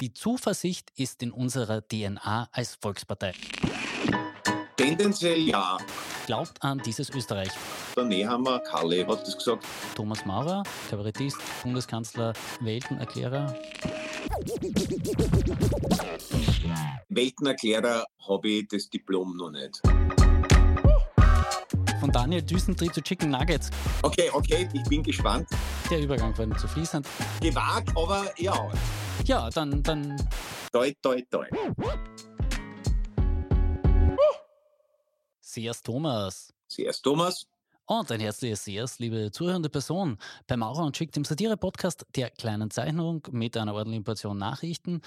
Die 0.00 0.12
Zuversicht 0.12 0.92
ist 0.96 1.22
in 1.22 1.32
unserer 1.32 1.80
DNA 1.80 2.48
als 2.52 2.74
Volkspartei. 2.74 3.32
Tendenziell 4.76 5.38
ja. 5.38 5.78
Glaubt 6.26 6.62
an 6.62 6.82
dieses 6.84 7.08
Österreich. 7.08 7.48
Der 7.96 8.04
Nehammer 8.04 8.58
Kalle 8.60 9.06
hat 9.06 9.22
das 9.22 9.38
gesagt. 9.38 9.64
Thomas 9.94 10.26
Maurer, 10.26 10.64
Kabarettist, 10.90 11.38
Bundeskanzler, 11.62 12.34
Weltenerklärer. 12.60 13.54
Weltenerklärer 17.08 18.04
habe 18.28 18.48
ich 18.48 18.68
das 18.68 18.90
Diplom 18.90 19.34
noch 19.36 19.50
nicht. 19.50 19.80
Daniel 22.16 22.40
Düsentrieb 22.40 22.94
zu 22.94 23.02
Chicken 23.02 23.28
Nuggets. 23.28 23.68
Okay, 24.00 24.30
okay, 24.32 24.66
ich 24.72 24.82
bin 24.84 25.02
gespannt. 25.02 25.46
Der 25.90 26.00
Übergang 26.00 26.36
war 26.38 26.56
zu 26.56 26.66
fließend. 26.66 27.06
Gewagt, 27.42 27.90
aber 27.94 28.24
ja. 28.38 28.70
Ja, 29.26 29.50
dann, 29.50 29.82
dann 29.82 30.16
Toi, 30.72 30.94
toi, 31.02 31.20
toi. 31.30 31.46
Sehr's 35.42 35.82
Thomas. 35.82 36.54
Zuerst 36.68 37.02
Thomas. 37.02 37.46
Und 37.84 38.10
ein 38.10 38.20
herzliches 38.20 38.64
Sehr's, 38.64 38.98
liebe 38.98 39.30
zuhörende 39.30 39.68
Person, 39.68 40.16
bei 40.46 40.56
Maurer 40.56 40.86
und 40.86 40.96
Schick, 40.96 41.12
dem 41.12 41.26
Satire-Podcast 41.26 42.06
der 42.16 42.30
kleinen 42.30 42.70
Zeichnung 42.70 43.28
mit 43.30 43.58
einer 43.58 43.74
ordentlichen 43.74 44.04
Portion 44.04 44.38
Nachrichten. 44.38 45.02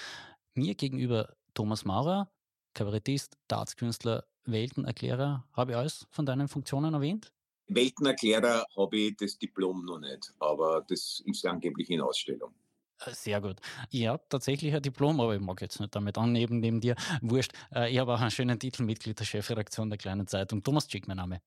Mir 0.53 0.75
gegenüber 0.75 1.33
Thomas 1.55 1.85
Maurer, 1.85 2.29
Kabarettist, 2.75 3.35
Dartskünstler, 3.47 4.25
Weltenerklärer. 4.51 5.45
Habe 5.53 5.71
ich 5.71 5.77
alles 5.77 6.07
von 6.11 6.25
deinen 6.25 6.47
Funktionen 6.47 6.93
erwähnt? 6.93 7.31
Weltenerklärer 7.67 8.65
habe 8.75 8.97
ich 8.97 9.17
das 9.17 9.37
Diplom 9.37 9.85
noch 9.85 9.99
nicht, 9.99 10.33
aber 10.39 10.83
das 10.87 11.21
ist 11.25 11.45
angeblich 11.45 11.89
in 11.89 12.01
Ausstellung. 12.01 12.53
Äh, 13.05 13.11
Sehr 13.13 13.39
gut. 13.41 13.57
Ich 13.91 14.07
habe 14.07 14.23
tatsächlich 14.27 14.73
ein 14.73 14.81
Diplom, 14.81 15.19
aber 15.21 15.35
ich 15.35 15.41
mag 15.41 15.61
jetzt 15.61 15.79
nicht 15.79 15.95
damit 15.95 16.17
annehmen 16.17 16.59
neben 16.59 16.81
dir. 16.81 16.95
Wurscht. 17.21 17.53
Äh, 17.73 17.91
Ich 17.91 17.99
habe 17.99 18.13
auch 18.13 18.19
einen 18.19 18.31
schönen 18.31 18.59
Titel, 18.59 18.83
Mitglied 18.83 19.19
der 19.19 19.25
Chefredaktion 19.25 19.89
der 19.89 19.97
kleinen 19.97 20.27
Zeitung. 20.27 20.63
Thomas 20.63 20.89
Schick, 20.89 21.07
mein 21.07 21.17
Name. 21.17 21.41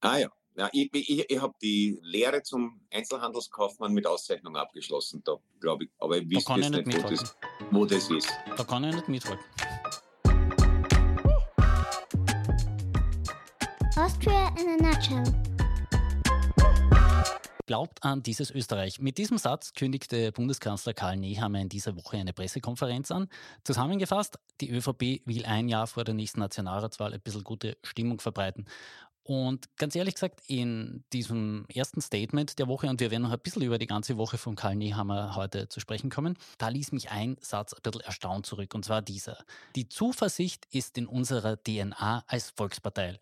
Ah 0.00 0.18
ja. 0.18 0.28
ja 0.56 0.68
ich 0.72 0.90
ich, 0.92 1.30
ich 1.30 1.40
habe 1.40 1.54
die 1.62 1.98
Lehre 2.02 2.42
zum 2.42 2.80
Einzelhandelskaufmann 2.92 3.92
mit 3.92 4.06
Auszeichnung 4.06 4.56
abgeschlossen, 4.56 5.22
da 5.24 5.36
glaube 5.60 5.84
ich. 5.84 5.90
Aber 5.98 6.18
ich 6.18 6.28
wüsste 6.30 6.52
jetzt 6.54 6.70
nicht 6.70 6.86
nicht, 6.86 7.04
wo 7.04 7.08
das, 7.08 7.36
wo 7.70 7.84
das 7.86 8.10
ist. 8.10 8.28
Da 8.56 8.64
kann 8.64 8.84
ich 8.84 8.94
nicht 8.94 9.08
mithalten. 9.08 9.44
Austria 13.98 14.54
in 14.56 14.68
a 14.68 14.90
nutshell. 14.90 15.24
Glaubt 17.66 18.04
an 18.04 18.22
dieses 18.22 18.52
Österreich. 18.52 19.00
Mit 19.00 19.18
diesem 19.18 19.38
Satz 19.38 19.72
kündigte 19.72 20.30
Bundeskanzler 20.30 20.94
Karl 20.94 21.16
Nehammer 21.16 21.60
in 21.60 21.68
dieser 21.68 21.96
Woche 21.96 22.16
eine 22.16 22.32
Pressekonferenz 22.32 23.10
an. 23.10 23.28
Zusammengefasst, 23.64 24.38
die 24.60 24.70
ÖVP 24.70 25.26
will 25.26 25.44
ein 25.46 25.68
Jahr 25.68 25.88
vor 25.88 26.04
der 26.04 26.14
nächsten 26.14 26.38
Nationalratswahl 26.38 27.12
ein 27.12 27.20
bisschen 27.20 27.42
gute 27.42 27.76
Stimmung 27.82 28.20
verbreiten. 28.20 28.66
Und 29.24 29.66
ganz 29.76 29.96
ehrlich 29.96 30.14
gesagt, 30.14 30.42
in 30.46 31.02
diesem 31.12 31.66
ersten 31.68 32.00
Statement 32.00 32.56
der 32.60 32.68
Woche, 32.68 32.86
und 32.86 33.00
wir 33.00 33.10
werden 33.10 33.24
noch 33.24 33.32
ein 33.32 33.40
bisschen 33.40 33.62
über 33.62 33.78
die 33.78 33.88
ganze 33.88 34.16
Woche 34.16 34.38
von 34.38 34.54
Karl 34.54 34.76
Nehammer 34.76 35.34
heute 35.34 35.68
zu 35.68 35.80
sprechen 35.80 36.08
kommen, 36.08 36.38
da 36.58 36.68
ließ 36.68 36.92
mich 36.92 37.10
ein 37.10 37.36
Satz 37.40 37.74
ein 37.74 37.82
bisschen 37.82 38.02
erstaunt 38.02 38.46
zurück, 38.46 38.76
und 38.76 38.84
zwar 38.84 39.02
dieser. 39.02 39.38
Die 39.74 39.88
Zuversicht 39.88 40.68
ist 40.70 40.96
in 40.96 41.08
unserer 41.08 41.60
DNA 41.60 42.22
als 42.28 42.50
Volkspartei. 42.50 43.18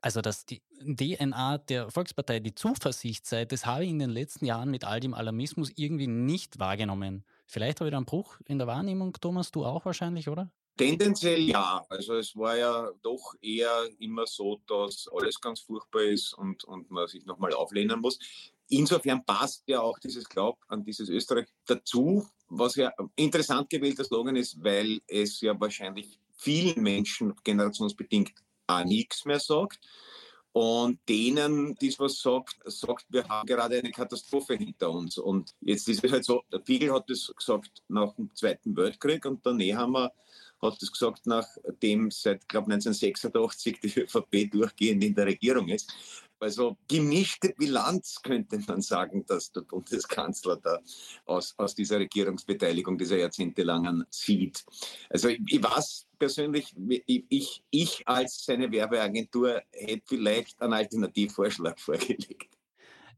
Also, 0.00 0.20
dass 0.20 0.46
die 0.46 0.62
DNA 0.80 1.58
der 1.58 1.90
Volkspartei 1.90 2.40
die 2.40 2.54
Zuversicht 2.54 3.26
sei, 3.26 3.44
das 3.44 3.66
habe 3.66 3.84
ich 3.84 3.90
in 3.90 3.98
den 3.98 4.10
letzten 4.10 4.44
Jahren 4.44 4.70
mit 4.70 4.84
all 4.84 5.00
dem 5.00 5.14
Alarmismus 5.14 5.72
irgendwie 5.74 6.06
nicht 6.06 6.58
wahrgenommen. 6.58 7.24
Vielleicht 7.46 7.80
habe 7.80 7.88
ich 7.88 7.92
da 7.92 7.96
einen 7.96 8.06
Bruch 8.06 8.38
in 8.46 8.58
der 8.58 8.66
Wahrnehmung, 8.66 9.14
Thomas, 9.20 9.50
du 9.50 9.64
auch 9.64 9.84
wahrscheinlich, 9.84 10.28
oder? 10.28 10.50
Tendenziell 10.76 11.40
ja. 11.40 11.84
Also 11.88 12.16
es 12.16 12.36
war 12.36 12.56
ja 12.56 12.90
doch 13.02 13.34
eher 13.40 13.88
immer 13.98 14.26
so, 14.26 14.60
dass 14.66 15.08
alles 15.08 15.40
ganz 15.40 15.60
furchtbar 15.60 16.02
ist 16.02 16.34
und, 16.34 16.64
und 16.64 16.90
man 16.90 17.06
sich 17.06 17.24
nochmal 17.24 17.54
auflehnen 17.54 18.00
muss. 18.00 18.18
Insofern 18.68 19.24
passt 19.24 19.62
ja 19.66 19.80
auch 19.80 19.98
dieses 19.98 20.28
Glaub 20.28 20.58
an 20.68 20.84
dieses 20.84 21.08
Österreich 21.08 21.46
dazu, 21.66 22.26
was 22.48 22.74
ja 22.74 22.92
interessant 23.14 23.70
gewählter 23.70 24.04
Slogan 24.04 24.36
ist, 24.36 24.62
weil 24.62 25.00
es 25.06 25.40
ja 25.40 25.58
wahrscheinlich 25.58 26.18
vielen 26.32 26.82
Menschen 26.82 27.34
generationsbedingt 27.42 28.32
auch 28.66 28.84
nichts 28.84 29.24
mehr 29.24 29.40
sagt. 29.40 29.80
Und 30.52 30.98
denen, 31.06 31.74
die 31.74 31.94
was 31.98 32.22
sagt, 32.22 32.56
sagt, 32.64 33.04
wir 33.10 33.28
haben 33.28 33.46
gerade 33.46 33.78
eine 33.78 33.90
Katastrophe 33.90 34.54
hinter 34.54 34.90
uns. 34.90 35.18
Und 35.18 35.54
jetzt 35.60 35.86
ist 35.86 36.02
es 36.02 36.10
halt 36.10 36.24
so, 36.24 36.44
der 36.50 36.60
Fiegel 36.60 36.94
hat 36.94 37.10
das 37.10 37.30
gesagt 37.36 37.82
nach 37.88 38.14
dem 38.14 38.34
Zweiten 38.34 38.74
Weltkrieg 38.74 39.26
und 39.26 39.44
der 39.44 39.52
Nehammer 39.52 40.12
hat 40.62 40.80
das 40.80 40.90
gesagt, 40.90 41.26
nachdem 41.26 42.10
seit, 42.10 42.48
glaube 42.48 42.72
1986 42.72 43.80
die 43.80 44.00
ÖVP 44.00 44.50
durchgehend 44.50 45.04
in 45.04 45.14
der 45.14 45.26
Regierung 45.26 45.68
ist. 45.68 45.92
Also 46.38 46.76
gemischte 46.88 47.54
Bilanz 47.56 48.20
könnte 48.22 48.58
man 48.66 48.80
sagen, 48.80 49.24
dass 49.26 49.52
der 49.52 49.62
Bundeskanzler 49.62 50.56
da 50.56 50.80
aus, 51.24 51.54
aus 51.56 51.74
dieser 51.74 51.98
Regierungsbeteiligung, 51.98 52.98
dieser 52.98 53.16
jahrzehntelangen 53.16 54.04
zieht. 54.10 54.64
Also 55.10 55.28
ich, 55.28 55.40
ich 55.48 55.62
weiß 55.62 56.06
persönlich, 56.18 56.74
ich, 57.06 57.24
ich, 57.28 57.62
ich 57.70 58.08
als 58.08 58.44
seine 58.44 58.70
Werbeagentur 58.70 59.62
hätte 59.72 60.02
vielleicht 60.06 60.60
einen 60.60 60.74
Alternativvorschlag 60.74 61.78
vorgelegt. 61.80 62.55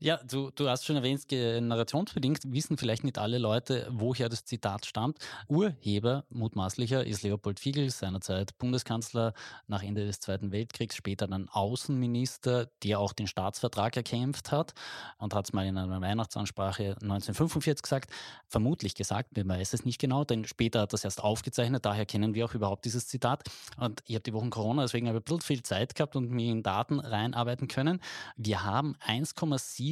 Ja, 0.00 0.20
du, 0.22 0.50
du 0.54 0.68
hast 0.68 0.84
schon 0.84 0.94
erwähnt, 0.94 1.26
generationsbedingt 1.26 2.52
wissen 2.52 2.76
vielleicht 2.76 3.02
nicht 3.02 3.18
alle 3.18 3.38
Leute, 3.38 3.88
woher 3.90 4.28
das 4.28 4.44
Zitat 4.44 4.86
stammt. 4.86 5.18
Urheber, 5.48 6.24
mutmaßlicher, 6.30 7.04
ist 7.04 7.24
Leopold 7.24 7.58
Fiegel, 7.58 7.90
seinerzeit 7.90 8.56
Bundeskanzler 8.58 9.34
nach 9.66 9.82
Ende 9.82 10.06
des 10.06 10.20
Zweiten 10.20 10.52
Weltkriegs, 10.52 10.94
später 10.94 11.26
dann 11.26 11.48
Außenminister, 11.48 12.68
der 12.84 13.00
auch 13.00 13.12
den 13.12 13.26
Staatsvertrag 13.26 13.96
erkämpft 13.96 14.52
hat 14.52 14.72
und 15.18 15.34
hat 15.34 15.46
es 15.46 15.52
mal 15.52 15.66
in 15.66 15.76
einer 15.76 16.00
Weihnachtsansprache 16.00 16.90
1945 17.02 17.82
gesagt, 17.82 18.12
vermutlich 18.46 18.94
gesagt, 18.94 19.36
man 19.36 19.48
weiß 19.48 19.72
es 19.72 19.84
nicht 19.84 20.00
genau, 20.00 20.22
denn 20.22 20.44
später 20.44 20.82
hat 20.82 20.94
es 20.94 21.02
erst 21.02 21.24
aufgezeichnet, 21.24 21.84
daher 21.84 22.06
kennen 22.06 22.34
wir 22.34 22.44
auch 22.44 22.54
überhaupt 22.54 22.84
dieses 22.84 23.08
Zitat. 23.08 23.42
Und 23.76 24.04
ich 24.06 24.14
habe 24.14 24.22
die 24.22 24.32
Wochen 24.32 24.50
Corona, 24.50 24.82
deswegen 24.82 25.08
habe 25.08 25.18
ich 25.18 25.22
ein 25.22 25.24
bisschen 25.24 25.40
viel 25.40 25.62
Zeit 25.64 25.96
gehabt 25.96 26.14
und 26.14 26.30
mich 26.30 26.46
in 26.46 26.62
Daten 26.62 27.00
reinarbeiten 27.00 27.66
können. 27.66 28.00
Wir 28.36 28.62
haben 28.62 28.94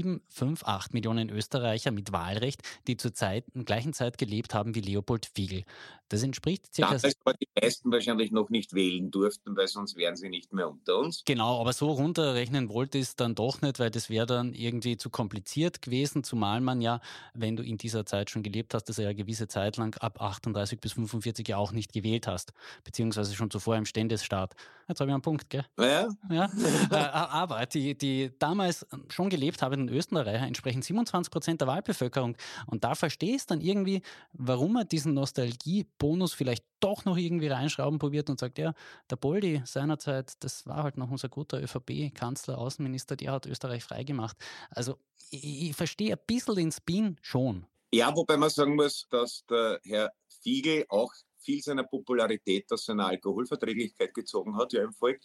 1,758 0.03 0.93
Millionen 0.93 1.31
Österreicher 1.31 1.91
mit 1.91 2.13
Wahlrecht, 2.13 2.63
die 2.87 2.97
zur 2.97 3.15
Zeit, 3.15 3.45
in 3.55 3.65
gleichen 3.65 3.93
Zeit 3.93 4.19
gelebt 4.19 4.55
haben 4.55 4.75
wie 4.75 4.81
Leopold 4.81 5.27
Fiegel. 5.27 5.65
Das 6.09 6.23
entspricht 6.23 6.73
circa... 6.73 6.97
Damals 6.97 7.17
aber 7.25 7.35
die 7.35 7.49
meisten 7.61 7.91
wahrscheinlich 7.91 8.31
noch 8.31 8.49
nicht 8.49 8.75
wählen 8.75 9.11
durften, 9.11 9.57
weil 9.57 9.67
sonst 9.67 9.97
wären 9.97 10.15
sie 10.17 10.29
nicht 10.29 10.53
mehr 10.53 10.71
unter 10.71 10.99
uns. 10.99 11.25
Genau, 11.25 11.61
aber 11.61 11.73
so 11.73 11.91
runterrechnen 11.91 12.69
wollte 12.69 12.99
ich 12.99 13.05
es 13.05 13.17
dann 13.17 13.35
doch 13.35 13.61
nicht, 13.61 13.81
weil 13.81 13.91
das 13.91 14.09
wäre 14.09 14.27
dann 14.27 14.55
irgendwie 14.55 14.97
zu 14.97 15.11
kompliziert 15.11 15.83
gewesen, 15.83 16.23
zumal 16.23 16.61
man 16.61 16.81
ja, 16.81 17.01
wenn 17.35 17.57
du 17.57 17.65
in 17.65 17.77
dieser 17.77 18.07
Zeit 18.07 18.31
schon 18.31 18.45
gelebt 18.45 18.73
hast, 18.75 18.85
das 18.85 18.99
ja 18.99 19.07
eine 19.07 19.17
gewisse 19.17 19.49
Zeit 19.49 19.77
lang 19.79 19.97
ab 19.99 20.21
38 20.21 20.81
bis 20.81 20.93
45 20.93 21.49
ja 21.49 21.57
auch 21.57 21.73
nicht 21.73 21.93
gewählt 21.93 22.29
hast, 22.29 22.53
beziehungsweise 22.85 23.35
schon 23.35 23.51
zuvor 23.51 23.77
im 23.77 23.85
Ständesstaat. 23.85 24.55
Jetzt 24.89 25.01
habe 25.01 25.11
ich 25.11 25.15
einen 25.15 25.23
Punkt, 25.23 25.51
gell? 25.51 25.65
Ja, 25.79 26.09
Ja, 26.31 26.49
äh, 26.91 26.95
aber 26.95 27.67
die, 27.67 27.99
die 27.99 28.31
damals 28.39 28.87
schon 29.09 29.29
gelebt 29.29 29.61
Österreicher 29.89 30.47
entsprechen 30.47 30.83
27 30.83 31.31
Prozent 31.31 31.61
der 31.61 31.69
Wahlbevölkerung. 31.69 32.37
Und 32.67 32.85
da 32.85 32.95
verstehst 32.95 33.51
dann 33.51 33.61
irgendwie, 33.61 34.03
warum 34.33 34.75
man 34.75 34.89
diesen 34.89 35.15
Nostalgiebonus 35.15 36.35
vielleicht 36.35 36.65
doch 36.81 37.05
noch 37.05 37.17
irgendwie 37.17 37.49
reinschrauben 37.49 37.99
probiert 37.99 38.31
und 38.31 38.39
sagt, 38.39 38.59
ja, 38.59 38.75
der 39.11 39.17
Boldi 39.17 39.63
seinerzeit, 39.65 40.33
das 40.41 40.67
war 40.67 40.83
halt 40.83 40.97
noch 40.97 41.11
unser 41.11 41.29
guter 41.29 41.63
ÖVP-Kanzler, 41.63 42.59
Außenminister, 42.59 43.17
der 43.17 43.33
hat 43.33 43.47
Österreich 43.47 43.85
freigemacht. 43.85 44.37
Also 44.71 44.99
ich, 45.31 45.71
ich 45.71 45.77
verstehe 45.77 46.13
ein 46.13 46.21
bisschen 46.27 46.55
den 46.55 46.73
Spin 46.73 47.17
schon. 47.23 47.67
Ja, 47.93 48.15
wobei 48.15 48.37
man 48.37 48.51
sagen 48.51 48.75
muss, 48.77 49.07
dass 49.11 49.45
der 49.49 49.81
Herr 49.85 50.13
Fiegel 50.29 50.85
auch 50.89 51.13
viel 51.39 51.63
seiner 51.63 51.85
Popularität 51.85 52.71
aus 52.73 52.85
seiner 52.85 53.07
Alkoholverträglichkeit 53.07 54.13
gezogen 54.13 54.57
hat, 54.57 54.73
ja 54.73 54.83
im 54.83 54.93
Volk. 54.93 55.21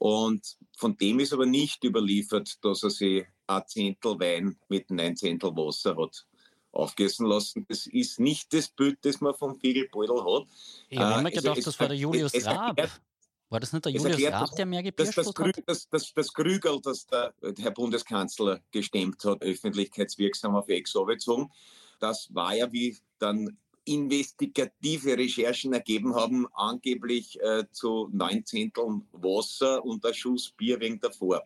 Und 0.00 0.56
von 0.78 0.96
dem 0.96 1.20
ist 1.20 1.34
aber 1.34 1.44
nicht 1.44 1.84
überliefert, 1.84 2.64
dass 2.64 2.82
er 2.82 2.88
sich 2.90 3.26
ein 3.46 3.62
Zehntel 3.66 4.18
Wein 4.18 4.56
mit 4.68 4.88
ein 4.90 5.14
Zehntel 5.14 5.54
Wasser 5.54 5.94
hat 5.94 6.26
aufgessen 6.72 7.26
lassen. 7.26 7.66
Das 7.68 7.86
ist 7.86 8.18
nicht 8.18 8.50
das 8.54 8.68
Bild, 8.68 8.98
das 9.02 9.20
man 9.20 9.34
vom 9.34 9.60
Figelbeutel 9.60 10.24
hat. 10.24 10.46
Ich 10.88 10.98
habe 10.98 11.14
Äh, 11.16 11.18
immer 11.20 11.30
gedacht, 11.30 11.58
es- 11.58 11.64
das 11.66 11.78
war 11.78 11.88
der 11.88 11.98
Julius 11.98 12.32
es 12.32 12.46
Raab. 12.46 12.78
War 13.50 13.60
das 13.60 13.72
nicht 13.74 13.84
der 13.84 13.92
Julius 13.92 14.12
erklärt 14.12 14.32
Raab, 14.34 14.56
der 14.56 14.64
mehr 14.66 14.82
Das, 14.82 15.10
gepirscht 15.10 15.18
das, 15.18 15.26
hat? 15.26 15.62
Das, 15.66 15.88
das, 15.90 16.14
das 16.14 16.32
Krügel, 16.32 16.80
das 16.80 17.06
der, 17.06 17.34
der 17.42 17.54
Herr 17.58 17.72
Bundeskanzler 17.72 18.60
gestemmt 18.70 19.22
hat, 19.24 19.42
öffentlichkeitswirksam 19.42 20.54
auf 20.56 20.66
Ex 20.68 20.94
gezogen, 20.94 21.50
das 21.98 22.32
war 22.32 22.54
ja, 22.54 22.72
wie 22.72 22.96
dann 23.18 23.58
investigative 23.84 25.16
Recherchen 25.16 25.72
ergeben 25.72 26.14
haben, 26.14 26.46
angeblich 26.54 27.40
äh, 27.40 27.64
zu 27.72 28.08
neun 28.12 28.44
Zehnteln 28.44 29.06
Wasser 29.12 29.84
und 29.84 30.04
ein 30.04 30.14
Schuss 30.14 30.50
Bier 30.50 30.78
wegen 30.80 31.00
Farbe. 31.00 31.42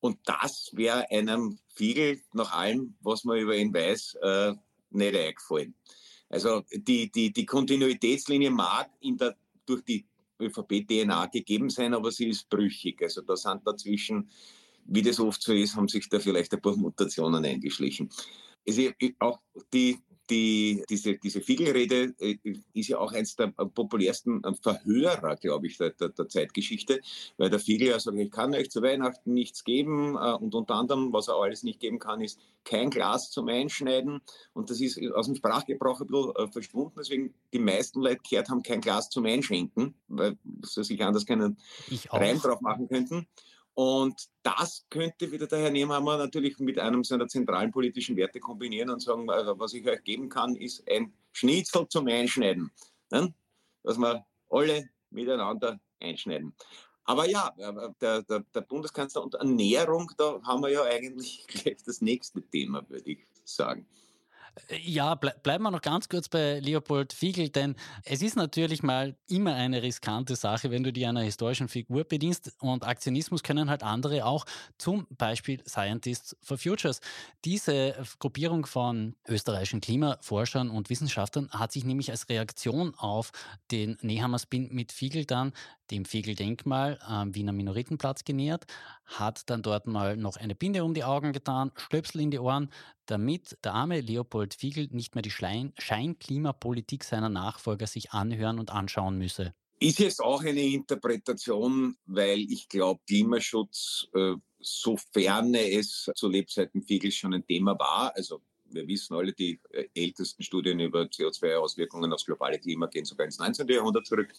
Und 0.00 0.18
das 0.24 0.70
wäre 0.74 1.10
einem 1.10 1.58
Fiegel, 1.68 2.20
nach 2.32 2.52
allem, 2.52 2.94
was 3.00 3.24
man 3.24 3.38
über 3.38 3.56
ihn 3.56 3.72
weiß, 3.72 4.16
äh, 4.22 4.54
nicht 4.90 5.16
eingefallen. 5.16 5.74
Also 6.28 6.62
die, 6.72 7.10
die, 7.10 7.32
die 7.32 7.46
Kontinuitätslinie 7.46 8.50
mag 8.50 8.90
in 9.00 9.16
der, 9.16 9.36
durch 9.66 9.82
die 9.82 10.06
ÖVP-DNA 10.40 11.26
gegeben 11.26 11.70
sein, 11.70 11.92
aber 11.92 12.12
sie 12.12 12.28
ist 12.28 12.48
brüchig. 12.48 13.02
Also 13.02 13.22
da 13.22 13.36
sind 13.36 13.66
dazwischen, 13.66 14.30
wie 14.84 15.02
das 15.02 15.20
oft 15.20 15.42
so 15.42 15.52
ist, 15.52 15.76
haben 15.76 15.88
sich 15.88 16.08
da 16.08 16.18
vielleicht 16.18 16.52
ein 16.54 16.62
paar 16.62 16.76
Mutationen 16.76 17.44
eingeschlichen. 17.44 18.10
Also 18.66 18.90
auch 19.18 19.40
die 19.72 19.98
die, 20.30 20.84
diese, 20.88 21.16
diese 21.16 21.40
Fiegelrede 21.40 22.14
äh, 22.18 22.36
ist 22.72 22.88
ja 22.88 22.98
auch 22.98 23.12
eines 23.12 23.36
der 23.36 23.48
populärsten 23.48 24.42
Verhörer, 24.62 25.36
glaube 25.36 25.66
ich, 25.66 25.76
der, 25.76 25.90
der, 25.90 26.10
der, 26.10 26.28
Zeitgeschichte, 26.28 27.00
weil 27.36 27.50
der 27.50 27.58
Fiegel 27.58 27.88
ja 27.88 27.98
sagt, 27.98 28.16
ich 28.16 28.30
kann 28.30 28.54
euch 28.54 28.70
zu 28.70 28.82
Weihnachten 28.82 29.34
nichts 29.34 29.64
geben 29.64 30.16
äh, 30.16 30.34
und 30.34 30.54
unter 30.54 30.76
anderem, 30.76 31.12
was 31.12 31.28
er 31.28 31.34
alles 31.34 31.64
nicht 31.64 31.80
geben 31.80 31.98
kann, 31.98 32.20
ist 32.20 32.38
kein 32.64 32.90
Glas 32.90 33.30
zum 33.30 33.48
Einschneiden 33.48 34.20
und 34.52 34.70
das 34.70 34.80
ist 34.80 35.00
aus 35.14 35.26
dem 35.26 35.34
Sprachgebrauch 35.34 36.00
ein 36.00 36.06
bisschen 36.06 36.36
äh, 36.36 36.52
verschwunden, 36.52 36.94
deswegen 36.98 37.34
die 37.52 37.58
meisten 37.58 38.00
Leute 38.00 38.20
gehört 38.28 38.48
haben, 38.48 38.62
kein 38.62 38.80
Glas 38.80 39.10
zum 39.10 39.26
Einschenken, 39.26 39.94
weil 40.08 40.38
sie 40.64 40.84
sich 40.84 41.02
anders 41.02 41.26
keinen 41.26 41.58
Reim 42.10 42.38
drauf 42.38 42.60
machen 42.60 42.88
könnten. 42.88 43.26
Und 43.74 44.28
das 44.42 44.84
könnte 44.90 45.30
wieder 45.30 45.46
der 45.46 45.60
Herr 45.60 45.70
Nehmhammer 45.70 46.18
natürlich 46.18 46.58
mit 46.58 46.78
einem 46.78 47.04
seiner 47.04 47.28
zentralen 47.28 47.70
politischen 47.70 48.16
Werte 48.16 48.40
kombinieren 48.40 48.90
und 48.90 49.00
sagen, 49.00 49.30
also 49.30 49.58
was 49.58 49.72
ich 49.72 49.86
euch 49.88 50.02
geben 50.02 50.28
kann, 50.28 50.56
ist 50.56 50.82
ein 50.90 51.12
Schnitzel 51.32 51.88
zum 51.88 52.06
Einschneiden, 52.08 52.70
ne? 53.10 53.32
dass 53.82 53.96
wir 53.96 54.26
alle 54.50 54.90
miteinander 55.10 55.80
einschneiden. 56.00 56.54
Aber 57.04 57.28
ja, 57.28 57.50
der, 58.00 58.22
der, 58.22 58.40
der, 58.40 58.60
Bundeskanzler 58.60 59.22
und 59.22 59.34
Ernährung, 59.34 60.12
da 60.16 60.40
haben 60.42 60.62
wir 60.62 60.70
ja 60.70 60.84
eigentlich 60.84 61.46
gleich 61.48 61.82
das 61.84 62.00
nächste 62.00 62.42
Thema, 62.42 62.88
würde 62.88 63.10
ich 63.10 63.26
sagen. 63.44 63.86
Ja, 64.82 65.14
ble 65.14 65.34
bleiben 65.42 65.64
wir 65.64 65.70
noch 65.70 65.80
ganz 65.80 66.08
kurz 66.08 66.28
bei 66.28 66.60
Leopold 66.60 67.12
Fiegel, 67.12 67.48
denn 67.48 67.76
es 68.04 68.22
ist 68.22 68.36
natürlich 68.36 68.82
mal 68.82 69.16
immer 69.28 69.54
eine 69.54 69.82
riskante 69.82 70.36
Sache, 70.36 70.70
wenn 70.70 70.82
du 70.82 70.92
dir 70.92 71.08
einer 71.08 71.22
historischen 71.22 71.68
Figur 71.68 72.04
bedienst 72.04 72.52
und 72.60 72.84
Aktionismus 72.84 73.42
können 73.42 73.70
halt 73.70 73.82
andere 73.82 74.26
auch, 74.26 74.44
zum 74.78 75.06
Beispiel 75.10 75.62
Scientists 75.66 76.36
for 76.42 76.58
Futures. 76.58 77.00
Diese 77.44 77.94
Gruppierung 78.18 78.66
von 78.66 79.16
österreichischen 79.28 79.80
Klimaforschern 79.80 80.70
und 80.70 80.90
Wissenschaftlern 80.90 81.50
hat 81.50 81.72
sich 81.72 81.84
nämlich 81.84 82.10
als 82.10 82.28
Reaktion 82.28 82.94
auf 82.96 83.32
den 83.70 83.98
Nehammer-Spin 84.02 84.68
mit 84.72 84.92
Fiegel 84.92 85.24
dann 85.24 85.52
dem 85.90 86.04
Fiegel-Denkmal 86.04 86.98
am 87.02 87.34
Wiener 87.34 87.52
Minoritenplatz 87.52 88.24
genähert, 88.24 88.66
hat 89.04 89.50
dann 89.50 89.62
dort 89.62 89.86
mal 89.86 90.16
noch 90.16 90.36
eine 90.36 90.54
Binde 90.54 90.84
um 90.84 90.94
die 90.94 91.04
Augen 91.04 91.32
getan, 91.32 91.72
Stöpsel 91.76 92.20
in 92.20 92.30
die 92.30 92.38
Ohren, 92.38 92.70
damit 93.10 93.56
der 93.64 93.74
arme 93.74 94.00
Leopold 94.00 94.54
Fiegel 94.54 94.88
nicht 94.90 95.14
mehr 95.14 95.22
die 95.22 95.30
Scheinklimapolitik 95.30 97.04
seiner 97.04 97.28
Nachfolger 97.28 97.86
sich 97.86 98.12
anhören 98.12 98.58
und 98.58 98.70
anschauen 98.70 99.18
müsse. 99.18 99.54
Ist 99.78 99.98
jetzt 99.98 100.20
auch 100.20 100.42
eine 100.42 100.60
Interpretation, 100.60 101.96
weil 102.04 102.40
ich 102.40 102.68
glaube, 102.68 103.00
Klimaschutz, 103.06 104.08
äh, 104.14 104.34
sofern 104.58 105.54
es 105.54 106.10
zu 106.14 106.28
Lebzeiten 106.28 106.82
Fiegels 106.82 107.14
schon 107.14 107.32
ein 107.32 107.46
Thema 107.46 107.78
war, 107.78 108.14
also 108.14 108.42
wir 108.72 108.86
wissen 108.86 109.14
alle, 109.14 109.32
die 109.32 109.60
äh, 109.70 109.88
ältesten 109.94 110.42
Studien 110.42 110.80
über 110.80 111.02
CO2-Auswirkungen 111.02 112.12
aufs 112.12 112.24
globale 112.24 112.58
Klima 112.58 112.86
gehen 112.86 113.04
sogar 113.04 113.26
ins 113.26 113.38
19. 113.38 113.68
Jahrhundert 113.68 114.06
zurück. 114.06 114.32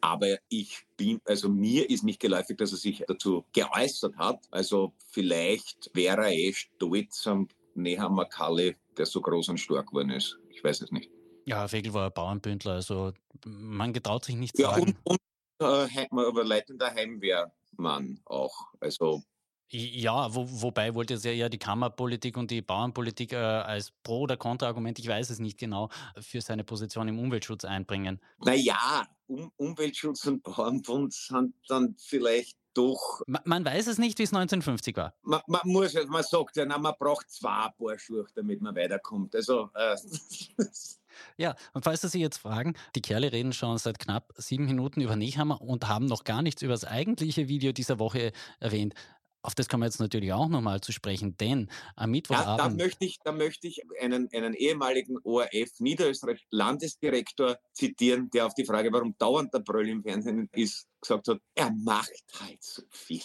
Aber 0.00 0.38
ich 0.48 0.84
bin, 0.96 1.20
also 1.24 1.48
mir 1.48 1.88
ist 1.90 2.04
nicht 2.04 2.20
geläufig, 2.20 2.56
dass 2.56 2.72
er 2.72 2.78
sich 2.78 3.04
dazu 3.06 3.44
geäußert 3.52 4.16
hat. 4.16 4.40
Also 4.50 4.92
vielleicht 5.08 5.90
wäre 5.94 6.26
er 6.26 6.32
eh 6.32 6.52
stolz 6.52 7.26
am 7.26 7.48
Nehammer 7.74 8.24
Kalle, 8.26 8.76
der 8.96 9.06
so 9.06 9.20
groß 9.20 9.48
und 9.50 9.58
stark 9.58 9.88
geworden 9.88 10.10
ist. 10.10 10.38
Ich 10.50 10.62
weiß 10.62 10.80
es 10.82 10.92
nicht. 10.92 11.10
Ja, 11.46 11.68
Fegel 11.68 11.92
war 11.92 12.06
ein 12.06 12.12
Bauernbündler, 12.12 12.72
also 12.72 13.12
man 13.44 13.92
getraut 13.92 14.24
sich 14.24 14.36
nicht 14.36 14.56
zu 14.56 14.62
ja, 14.62 14.70
sagen. 14.70 14.96
Und, 15.04 15.18
und 15.60 15.86
äh, 15.86 16.42
leitender 16.42 16.90
Heimwehrmann 16.90 18.20
auch. 18.24 18.68
Also 18.80 19.22
ja, 19.68 20.34
wo, 20.34 20.46
wobei 20.62 20.94
wollte 20.94 21.14
es 21.14 21.24
ja 21.24 21.32
eher 21.32 21.48
die 21.48 21.58
Kammerpolitik 21.58 22.36
und 22.36 22.50
die 22.50 22.62
Bauernpolitik 22.62 23.32
äh, 23.32 23.36
als 23.36 23.92
Pro- 24.02 24.20
oder 24.20 24.36
Kontraargument, 24.36 24.98
ich 24.98 25.08
weiß 25.08 25.30
es 25.30 25.38
nicht 25.38 25.58
genau, 25.58 25.88
für 26.20 26.40
seine 26.40 26.64
Position 26.64 27.08
im 27.08 27.18
Umweltschutz 27.18 27.64
einbringen. 27.64 28.20
Naja, 28.44 29.06
um, 29.26 29.50
Umweltschutz 29.56 30.26
und 30.26 30.42
Bauernbund 30.42 31.12
sind 31.12 31.54
dann 31.68 31.96
vielleicht 31.98 32.56
doch. 32.74 33.22
Man, 33.26 33.42
man 33.44 33.64
weiß 33.64 33.86
es 33.86 33.98
nicht, 33.98 34.18
wie 34.18 34.24
es 34.24 34.32
1950 34.32 34.96
war. 34.96 35.14
Man, 35.22 35.40
man, 35.46 35.60
muss, 35.64 35.94
man 36.08 36.22
sagt 36.22 36.56
ja, 36.56 36.66
na, 36.66 36.78
man 36.78 36.94
braucht 36.98 37.30
zwei 37.30 37.68
Paar 37.78 37.98
Schuhe, 37.98 38.26
damit 38.34 38.60
man 38.60 38.74
weiterkommt. 38.74 39.34
Also. 39.34 39.70
Äh, 39.74 39.96
Ja, 41.36 41.54
und 41.72 41.84
falls 41.84 42.00
Sie 42.00 42.08
sich 42.08 42.20
jetzt 42.20 42.38
fragen, 42.38 42.74
die 42.94 43.02
Kerle 43.02 43.32
reden 43.32 43.52
schon 43.52 43.78
seit 43.78 43.98
knapp 43.98 44.32
sieben 44.36 44.66
Minuten 44.66 45.00
über 45.00 45.16
Nehammer 45.16 45.60
und 45.60 45.88
haben 45.88 46.06
noch 46.06 46.24
gar 46.24 46.42
nichts 46.42 46.62
über 46.62 46.72
das 46.72 46.84
eigentliche 46.84 47.48
Video 47.48 47.72
dieser 47.72 47.98
Woche 47.98 48.32
erwähnt. 48.60 48.94
Auf 49.44 49.54
das 49.54 49.68
kommen 49.68 49.82
wir 49.82 49.86
jetzt 49.86 50.00
natürlich 50.00 50.32
auch 50.32 50.48
nochmal 50.48 50.80
zu 50.80 50.90
sprechen, 50.90 51.36
denn 51.36 51.68
am 51.96 52.12
Mittwochabend. 52.12 52.58
Ja, 52.58 52.68
da, 52.68 52.74
möchte 52.74 53.04
ich, 53.04 53.18
da 53.22 53.30
möchte 53.30 53.68
ich 53.68 53.82
einen, 54.00 54.30
einen 54.32 54.54
ehemaligen 54.54 55.18
ORF 55.22 55.80
Niederösterreich 55.80 56.46
Landesdirektor 56.50 57.58
zitieren, 57.74 58.30
der 58.30 58.46
auf 58.46 58.54
die 58.54 58.64
Frage, 58.64 58.90
warum 58.90 59.14
dauernd 59.18 59.52
der 59.52 59.58
Bröll 59.58 59.90
im 59.90 60.02
Fernsehen 60.02 60.48
ist, 60.52 60.88
gesagt 60.98 61.28
hat, 61.28 61.40
er 61.54 61.70
macht 61.72 62.24
halt 62.40 62.62
so 62.62 62.84
viel. 62.88 63.20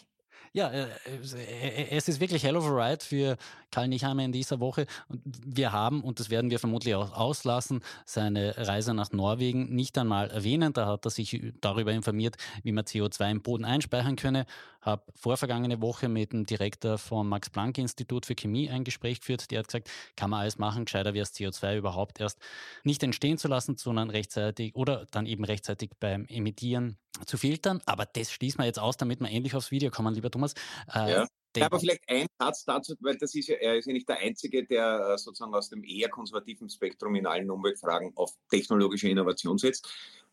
Ja, 0.51 0.69
äh, 0.71 0.87
äh, 1.05 1.87
es 1.91 2.09
ist 2.09 2.19
wirklich 2.19 2.43
hell 2.43 2.57
of 2.57 2.65
a 2.65 2.69
ride 2.69 3.05
für 3.05 3.37
Karl 3.71 3.87
Nichheimer 3.87 4.23
in 4.23 4.31
dieser 4.31 4.59
Woche. 4.59 4.85
Und 5.07 5.21
wir 5.45 5.71
haben, 5.71 6.01
und 6.01 6.19
das 6.19 6.29
werden 6.29 6.49
wir 6.51 6.59
vermutlich 6.59 6.95
auch 6.95 7.13
auslassen, 7.13 7.81
seine 8.05 8.55
Reise 8.57 8.93
nach 8.93 9.11
Norwegen 9.11 9.73
nicht 9.75 9.97
einmal 9.97 10.29
erwähnen. 10.29 10.73
Da 10.73 10.87
hat 10.87 11.05
er 11.05 11.11
sich 11.11 11.53
darüber 11.61 11.91
informiert, 11.91 12.37
wie 12.63 12.71
man 12.71 12.85
CO2 12.85 13.31
im 13.31 13.41
Boden 13.41 13.65
einspeichern 13.65 14.15
könne. 14.15 14.45
Habe 14.81 15.03
vorvergangene 15.15 15.81
Woche 15.81 16.07
mit 16.07 16.31
dem 16.31 16.45
Direktor 16.45 16.97
vom 16.97 17.27
Max-Planck-Institut 17.29 18.25
für 18.25 18.35
Chemie 18.35 18.69
ein 18.69 18.83
Gespräch 18.83 19.19
geführt. 19.19 19.51
Der 19.51 19.59
hat 19.59 19.67
gesagt, 19.67 19.89
kann 20.15 20.29
man 20.29 20.41
alles 20.41 20.57
machen, 20.57 20.85
gescheiter 20.85 21.13
wäre 21.13 21.23
es 21.23 21.33
CO2 21.33 21.77
überhaupt 21.77 22.19
erst 22.19 22.39
nicht 22.83 23.03
entstehen 23.03 23.37
zu 23.37 23.47
lassen, 23.47 23.77
sondern 23.77 24.09
rechtzeitig 24.09 24.75
oder 24.75 25.05
dann 25.11 25.25
eben 25.25 25.43
rechtzeitig 25.43 25.91
beim 25.99 26.25
Emittieren 26.27 26.97
zu 27.25 27.37
filtern. 27.37 27.81
Aber 27.85 28.05
das 28.05 28.31
schließen 28.31 28.59
wir 28.59 28.65
jetzt 28.65 28.79
aus, 28.79 28.97
damit 28.97 29.19
wir 29.19 29.29
endlich 29.29 29.55
aufs 29.55 29.71
Video 29.71 29.91
kommen, 29.91 30.13
lieber 30.13 30.31
Thomas. 30.31 30.53
Äh, 30.93 31.11
ja. 31.11 31.27
Ja, 31.57 31.65
aber 31.65 31.79
vielleicht 31.79 32.07
ein 32.07 32.27
Satz 32.37 32.63
dazu, 32.63 32.95
weil 32.99 33.17
das 33.17 33.33
ist 33.33 33.47
ja, 33.47 33.55
er 33.55 33.77
ist 33.77 33.85
ja 33.85 33.93
nicht 33.93 34.07
der 34.07 34.19
Einzige, 34.19 34.65
der 34.65 35.13
äh, 35.13 35.17
sozusagen 35.17 35.53
aus 35.55 35.69
dem 35.69 35.83
eher 35.83 36.09
konservativen 36.09 36.69
Spektrum 36.69 37.15
in 37.15 37.25
allen 37.25 37.49
Umweltfragen 37.49 38.11
auf 38.15 38.33
technologische 38.49 39.09
Innovation 39.09 39.57
setzt. 39.57 39.87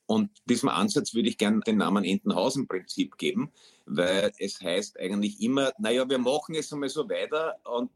Und 0.05 0.31
diesem 0.45 0.69
Ansatz 0.69 1.15
würde 1.15 1.29
ich 1.29 1.39
gerne 1.39 1.61
den 1.61 1.79
Namen 1.79 2.05
Entenhausen-Prinzip 2.05 3.17
geben, 3.19 3.51
weil 3.87 4.31
es 4.39 4.61
heißt 4.61 5.01
eigentlich 5.01 5.41
immer, 5.41 5.73
naja, 5.79 6.09
wir 6.09 6.19
machen 6.19 6.55
es 6.55 6.73
einmal 6.73 6.89
so 6.89 7.09
weiter 7.09 7.57
und 7.65 7.91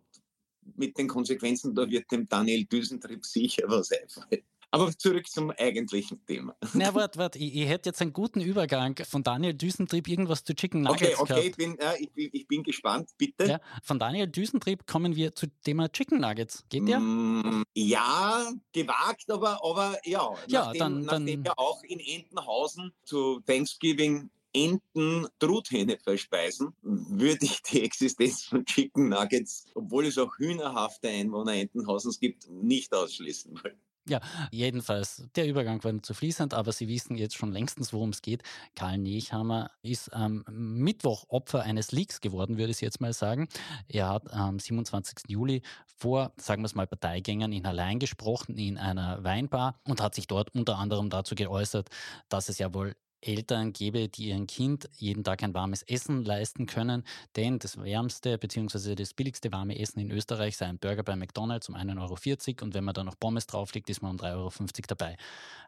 mit 0.76 0.98
den 0.98 1.06
Konsequenzen, 1.06 1.74
da 1.74 1.88
wird 1.88 2.10
dem 2.10 2.28
Daniel 2.28 2.64
Düsentrieb 2.64 3.24
sicher 3.24 3.64
was 3.66 3.92
einfallen. 3.92 4.42
Aber 4.72 4.96
zurück 4.96 5.28
zum 5.28 5.50
eigentlichen 5.50 6.24
Thema. 6.26 6.54
Na, 6.74 6.94
warte, 6.94 7.18
warte, 7.18 7.38
ich, 7.38 7.54
ich, 7.54 7.68
hätte 7.68 7.88
jetzt 7.88 8.00
einen 8.00 8.12
guten 8.12 8.40
Übergang 8.40 8.94
von 9.08 9.22
Daniel 9.22 9.54
Düsentrieb 9.54 10.06
irgendwas 10.06 10.44
zu 10.44 10.54
Chicken 10.54 10.82
Nuggets 10.82 11.18
Okay, 11.18 11.32
okay, 11.34 11.48
ich 11.48 11.56
bin, 11.56 11.78
äh, 11.78 11.96
ich, 11.98 12.34
ich 12.34 12.46
bin 12.46 12.62
gespannt, 12.62 13.10
bitte. 13.18 13.46
Ja, 13.46 13.60
von 13.82 13.98
Daniel 13.98 14.28
Düsentrieb 14.28 14.86
kommen 14.86 15.16
wir 15.16 15.34
zu 15.34 15.46
Thema 15.64 15.90
Chicken 15.90 16.20
Nuggets. 16.20 16.64
Geht 16.68 16.86
der? 16.86 17.00
Mm, 17.00 17.64
ja, 17.74 18.52
gewagt, 18.72 19.28
aber, 19.30 19.64
aber 19.64 19.98
ja. 20.04 20.32
Ja, 20.46 20.66
nachdem, 20.66 20.78
dann, 20.78 21.02
nachdem 21.02 21.44
ja 21.44 21.52
auch 21.56 21.82
in 21.82 21.98
Entenhausen 21.98 22.92
zu 23.04 23.40
Thanksgiving 23.40 24.30
Enten 24.52 25.28
Truthähne 25.38 25.96
verspeisen, 25.96 26.74
würde 26.82 27.46
ich 27.46 27.62
die 27.62 27.82
Existenz 27.84 28.44
von 28.44 28.64
Chicken 28.64 29.08
Nuggets, 29.08 29.66
obwohl 29.74 30.06
es 30.06 30.18
auch 30.18 30.36
hühnerhafte 30.38 31.08
Einwohner 31.08 31.54
Entenhausens 31.54 32.18
gibt, 32.18 32.50
nicht 32.50 32.92
ausschließen 32.92 33.52
wollen. 33.62 33.78
Ja, 34.10 34.20
jedenfalls, 34.50 35.22
der 35.36 35.46
Übergang 35.46 35.84
war 35.84 36.02
zu 36.02 36.14
fließend, 36.14 36.52
aber 36.52 36.72
Sie 36.72 36.88
wissen 36.88 37.16
jetzt 37.16 37.36
schon 37.36 37.52
längstens, 37.52 37.92
worum 37.92 38.10
es 38.10 38.22
geht. 38.22 38.42
Karl 38.74 38.98
Nechhammer 38.98 39.70
ist 39.82 40.12
am 40.12 40.44
Mittwoch 40.50 41.26
Opfer 41.28 41.62
eines 41.62 41.92
Leaks 41.92 42.20
geworden, 42.20 42.58
würde 42.58 42.72
ich 42.72 42.80
jetzt 42.80 43.00
mal 43.00 43.12
sagen. 43.12 43.48
Er 43.86 44.08
hat 44.08 44.32
am 44.32 44.58
27. 44.58 45.28
Juli 45.28 45.62
vor, 45.86 46.32
sagen 46.38 46.62
wir 46.62 46.66
es 46.66 46.74
mal, 46.74 46.88
Parteigängern 46.88 47.52
in 47.52 47.64
allein 47.64 48.00
gesprochen 48.00 48.58
in 48.58 48.78
einer 48.78 49.22
Weinbar 49.22 49.78
und 49.84 50.02
hat 50.02 50.16
sich 50.16 50.26
dort 50.26 50.56
unter 50.56 50.76
anderem 50.76 51.08
dazu 51.08 51.36
geäußert, 51.36 51.88
dass 52.28 52.48
es 52.48 52.58
ja 52.58 52.74
wohl 52.74 52.96
Eltern 53.20 53.72
gebe, 53.72 54.08
die 54.08 54.28
ihrem 54.28 54.46
Kind 54.46 54.88
jeden 54.96 55.24
Tag 55.24 55.42
ein 55.42 55.54
warmes 55.54 55.82
Essen 55.82 56.24
leisten 56.24 56.66
können, 56.66 57.04
denn 57.36 57.58
das 57.58 57.82
wärmste 57.82 58.38
bzw. 58.38 58.94
das 58.94 59.14
billigste 59.14 59.52
warme 59.52 59.78
Essen 59.78 60.00
in 60.00 60.10
Österreich 60.10 60.56
sei 60.56 60.66
ein 60.66 60.78
Burger 60.78 61.02
bei 61.02 61.16
McDonalds 61.16 61.68
um 61.68 61.74
1,40 61.74 61.98
Euro 61.98 62.64
und 62.64 62.74
wenn 62.74 62.84
man 62.84 62.94
da 62.94 63.04
noch 63.04 63.18
Pommes 63.18 63.46
drauflegt, 63.46 63.90
ist 63.90 64.02
man 64.02 64.12
um 64.12 64.16
3,50 64.16 64.34
Euro 64.36 64.50
dabei. 64.88 65.16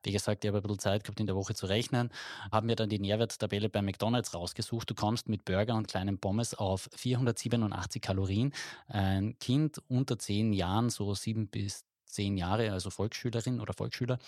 Wie 0.03 0.13
gesagt, 0.13 0.45
ich 0.45 0.49
habe 0.49 0.59
ein 0.59 0.63
bisschen 0.63 0.79
Zeit 0.79 1.05
gehabt, 1.05 1.21
in 1.21 1.27
der 1.27 1.37
Woche 1.37 1.55
zu 1.55 1.67
rechnen, 1.67 2.11
haben 2.51 2.67
mir 2.67 2.77
dann 2.77 2.89
die 2.89 2.99
Nährwerttabelle 2.99 3.69
bei 3.69 3.83
McDonalds 3.83 4.35
rausgesucht. 4.35 4.91
Du 4.91 4.95
kommst 4.95 5.29
mit 5.29 5.45
Burger 5.45 5.75
und 5.75 5.89
kleinen 5.89 6.19
Pommes 6.19 6.55
auf 6.55 6.89
487 6.97 8.03
Kalorien. 8.03 8.53
Ein 8.89 9.39
Kind 9.39 9.81
unter 9.89 10.19
10 10.19 10.53
Jahren, 10.53 10.91
so 10.91 11.15
7 11.15 11.49
bis 11.49 11.85
zehn 12.13 12.37
Jahre, 12.37 12.73
also 12.73 12.91
Volksschülerin 12.91 13.61
oder 13.61 13.75
Volksschüler, 13.75 14.19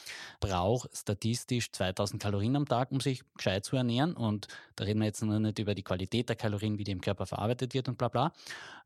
braucht 0.40 0.96
statistisch 0.96 1.70
2000 1.72 2.22
Kalorien 2.22 2.56
am 2.56 2.66
Tag, 2.66 2.90
um 2.90 3.00
sich 3.00 3.22
gescheit 3.36 3.64
zu 3.64 3.76
ernähren. 3.76 4.14
Und 4.14 4.48
da 4.76 4.84
reden 4.84 5.00
wir 5.00 5.06
jetzt 5.06 5.22
noch 5.22 5.38
nicht 5.38 5.58
über 5.58 5.74
die 5.74 5.82
Qualität 5.82 6.28
der 6.28 6.36
Kalorien, 6.36 6.78
wie 6.78 6.84
die 6.84 6.92
im 6.92 7.00
Körper 7.00 7.26
verarbeitet 7.26 7.74
wird 7.74 7.88
und 7.88 7.98
bla 7.98 8.08
bla. 8.08 8.32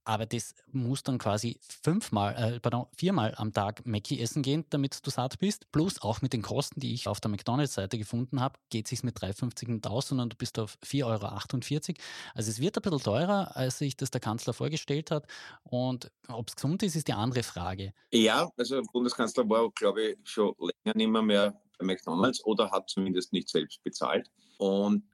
Aber 0.09 0.25
das 0.25 0.55
muss 0.73 1.03
dann 1.03 1.19
quasi 1.19 1.59
fünfmal, 1.61 2.35
äh, 2.35 2.61
pardon, 2.61 2.87
viermal 2.97 3.35
am 3.37 3.53
Tag 3.53 3.85
Mackie 3.85 4.19
essen 4.19 4.43
gehen, 4.43 4.65
damit 4.71 5.07
du 5.07 5.11
satt 5.11 5.39
bist. 5.39 5.71
Plus 5.71 6.01
auch 6.01 6.23
mit 6.23 6.33
den 6.33 6.41
Kosten, 6.41 6.81
die 6.81 6.95
ich 6.95 7.09
auf 7.09 7.21
der 7.21 7.31
McDonalds-Seite 7.31 7.99
gefunden 7.99 8.41
habe, 8.41 8.59
geht 8.71 8.91
es 8.91 9.03
mit 9.03 9.19
3,50 9.19 9.69
nicht 9.71 9.87
aus, 9.87 10.09
sondern 10.09 10.31
du 10.31 10.37
bist 10.37 10.59
auf 10.59 10.79
4,48 10.83 11.05
Euro. 11.05 12.03
Also 12.35 12.51
es 12.51 12.59
wird 12.59 12.79
ein 12.79 12.83
bisschen 12.83 13.01
teurer, 13.01 13.55
als 13.55 13.77
sich 13.77 13.99
das 13.99 14.11
der 14.11 14.23
Kanzler 14.23 14.55
vorgestellt 14.55 15.11
hat. 15.11 15.27
Und 15.65 16.11
ob 16.29 16.49
es 16.49 16.57
gesund 16.57 16.83
ist, 16.83 16.97
ist 16.97 17.09
die 17.09 17.13
andere 17.13 17.43
Frage. 17.43 17.93
Ja, 18.11 18.49
also 18.57 18.81
Bundeskanzler 18.93 19.49
war, 19.49 19.71
glaube 19.71 20.03
ich, 20.03 20.19
schon 20.25 20.55
länger 20.59 20.97
nicht 20.97 21.09
mehr, 21.09 21.23
mehr 21.23 21.63
bei 21.79 21.87
McDonalds 21.87 22.45
oder 22.45 22.71
hat 22.71 22.89
zumindest 22.91 23.33
nicht 23.33 23.49
selbst 23.49 23.83
bezahlt. 23.83 24.31
Und 24.59 25.05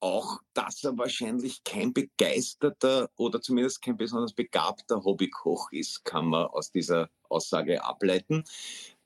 auch, 0.00 0.40
dass 0.54 0.82
er 0.82 0.96
wahrscheinlich 0.96 1.62
kein 1.62 1.92
begeisterter 1.92 3.10
oder 3.16 3.40
zumindest 3.40 3.82
kein 3.82 3.96
besonders 3.96 4.32
begabter 4.32 5.04
Hobbykoch 5.04 5.72
ist, 5.72 6.04
kann 6.04 6.26
man 6.26 6.46
aus 6.46 6.70
dieser 6.70 7.10
Aussage 7.28 7.84
ableiten. 7.84 8.44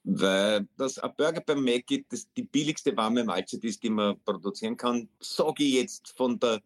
Weil 0.04 0.69
das 0.76 0.99
ein 0.99 1.12
Burger 1.16 1.40
beim 1.40 1.64
Mac 1.64 1.85
das 2.11 2.28
die 2.35 2.43
billigste 2.43 2.95
warme 2.97 3.25
Mahlzeit 3.25 3.64
ist, 3.64 3.83
die 3.83 3.90
man 3.90 4.21
produzieren 4.23 4.76
kann, 4.76 5.09
sage 5.19 5.64
ich 5.64 5.75
jetzt 5.75 6.14
von 6.16 6.38
der 6.38 6.61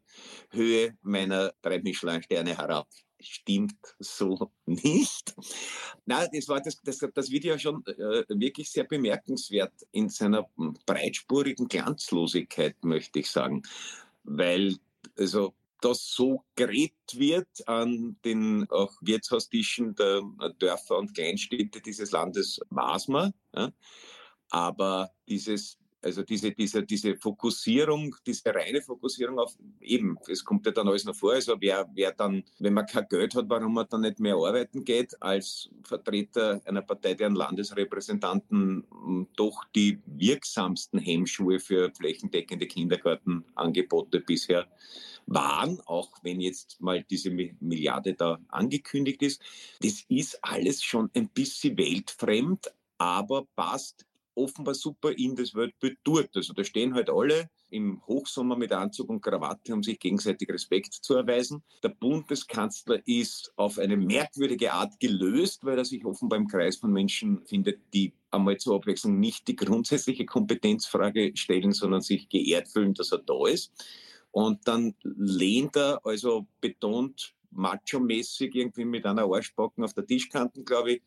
Höhe 0.50 0.98
meiner 1.02 1.52
drei 1.62 1.80
Michelin-Sterne 1.80 2.56
herab 2.56 2.88
stimmt 3.20 3.96
so 3.98 4.50
nicht. 4.66 5.34
Nein, 6.06 6.28
das 6.32 6.48
war 6.48 6.60
das, 6.60 6.80
das, 6.82 6.98
das 7.14 7.30
Video 7.30 7.58
schon 7.58 7.84
äh, 7.86 8.24
wirklich 8.28 8.70
sehr 8.70 8.84
bemerkenswert 8.84 9.74
in 9.92 10.08
seiner 10.08 10.48
breitspurigen 10.86 11.68
Glanzlosigkeit, 11.68 12.76
möchte 12.82 13.18
ich 13.20 13.30
sagen 13.30 13.62
weil 14.28 14.76
also 15.16 15.54
das 15.80 16.10
so 16.12 16.44
gerät 16.56 16.92
wird 17.14 17.46
an 17.68 18.16
den 18.24 18.68
auch 18.70 18.92
Wirtshaustischen 19.00 19.94
der 19.94 20.22
Dörfer 20.58 20.98
und 20.98 21.14
Kleinstädte 21.14 21.80
dieses 21.80 22.10
Landes, 22.10 22.60
weiß 22.70 23.08
man. 23.08 23.32
Ja. 23.54 23.72
Aber 24.50 25.12
dieses 25.28 25.78
also 26.02 26.22
diese, 26.22 26.52
diese, 26.52 26.82
diese 26.84 27.16
Fokussierung, 27.16 28.14
diese 28.26 28.54
reine 28.54 28.80
Fokussierung 28.80 29.38
auf 29.38 29.56
eben, 29.80 30.16
es 30.28 30.44
kommt 30.44 30.66
ja 30.66 30.72
dann 30.72 30.88
alles 30.88 31.04
noch 31.04 31.16
vor, 31.16 31.32
also 31.32 31.56
wer, 31.60 31.88
wer 31.94 32.12
dann, 32.12 32.44
wenn 32.58 32.74
man 32.74 32.86
kein 32.86 33.06
Geld 33.08 33.34
hat, 33.34 33.46
warum 33.48 33.74
man 33.74 33.86
dann 33.90 34.02
nicht 34.02 34.20
mehr 34.20 34.34
arbeiten 34.34 34.84
geht, 34.84 35.20
als 35.20 35.70
Vertreter 35.82 36.60
einer 36.64 36.82
Partei, 36.82 37.14
deren 37.14 37.34
Landesrepräsentanten 37.34 38.86
hm, 38.90 39.28
doch 39.36 39.64
die 39.74 39.98
wirksamsten 40.06 41.00
Hemmschuhe 41.00 41.58
für 41.58 41.90
flächendeckende 41.92 42.66
Kindergartenangebote 42.66 44.20
bisher 44.20 44.68
waren, 45.26 45.80
auch 45.84 46.10
wenn 46.22 46.40
jetzt 46.40 46.80
mal 46.80 47.04
diese 47.04 47.30
Milliarde 47.30 48.14
da 48.14 48.38
angekündigt 48.48 49.22
ist. 49.22 49.42
Das 49.80 50.04
ist 50.08 50.42
alles 50.42 50.82
schon 50.82 51.10
ein 51.14 51.28
bisschen 51.28 51.76
weltfremd, 51.76 52.72
aber 52.96 53.46
passt 53.54 54.07
offenbar 54.38 54.74
super 54.74 55.10
in 55.10 55.34
das 55.36 55.54
Weltbild 55.54 55.98
tut. 56.04 56.28
Also 56.34 56.52
da 56.52 56.64
stehen 56.64 56.94
halt 56.94 57.10
alle 57.10 57.50
im 57.70 58.00
Hochsommer 58.06 58.56
mit 58.56 58.72
Anzug 58.72 59.10
und 59.10 59.20
Krawatte, 59.20 59.74
um 59.74 59.82
sich 59.82 59.98
gegenseitig 59.98 60.48
Respekt 60.48 60.94
zu 60.94 61.14
erweisen. 61.14 61.62
Der 61.82 61.90
Bundeskanzler 61.90 63.00
ist 63.06 63.52
auf 63.56 63.78
eine 63.78 63.96
merkwürdige 63.96 64.72
Art 64.72 64.98
gelöst, 65.00 65.64
weil 65.64 65.78
er 65.78 65.84
sich 65.84 66.04
offenbar 66.04 66.38
im 66.38 66.48
Kreis 66.48 66.76
von 66.76 66.92
Menschen 66.92 67.44
findet, 67.44 67.80
die 67.92 68.12
einmal 68.30 68.56
zur 68.56 68.76
Abwechslung 68.76 69.18
nicht 69.18 69.48
die 69.48 69.56
grundsätzliche 69.56 70.24
Kompetenzfrage 70.24 71.32
stellen, 71.34 71.72
sondern 71.72 72.00
sich 72.00 72.28
geehrt 72.28 72.68
fühlen, 72.68 72.94
dass 72.94 73.12
er 73.12 73.18
da 73.18 73.46
ist. 73.46 73.72
Und 74.30 74.66
dann 74.68 74.94
lehnt 75.02 75.76
er 75.76 76.00
also 76.04 76.46
betont 76.60 77.34
macho-mäßig 77.50 78.54
irgendwie 78.54 78.84
mit 78.84 79.06
einer 79.06 79.24
Arschbacken 79.24 79.84
auf 79.84 79.94
der 79.94 80.06
Tischkanten, 80.06 80.64
glaube 80.64 80.92
ich, 80.92 81.02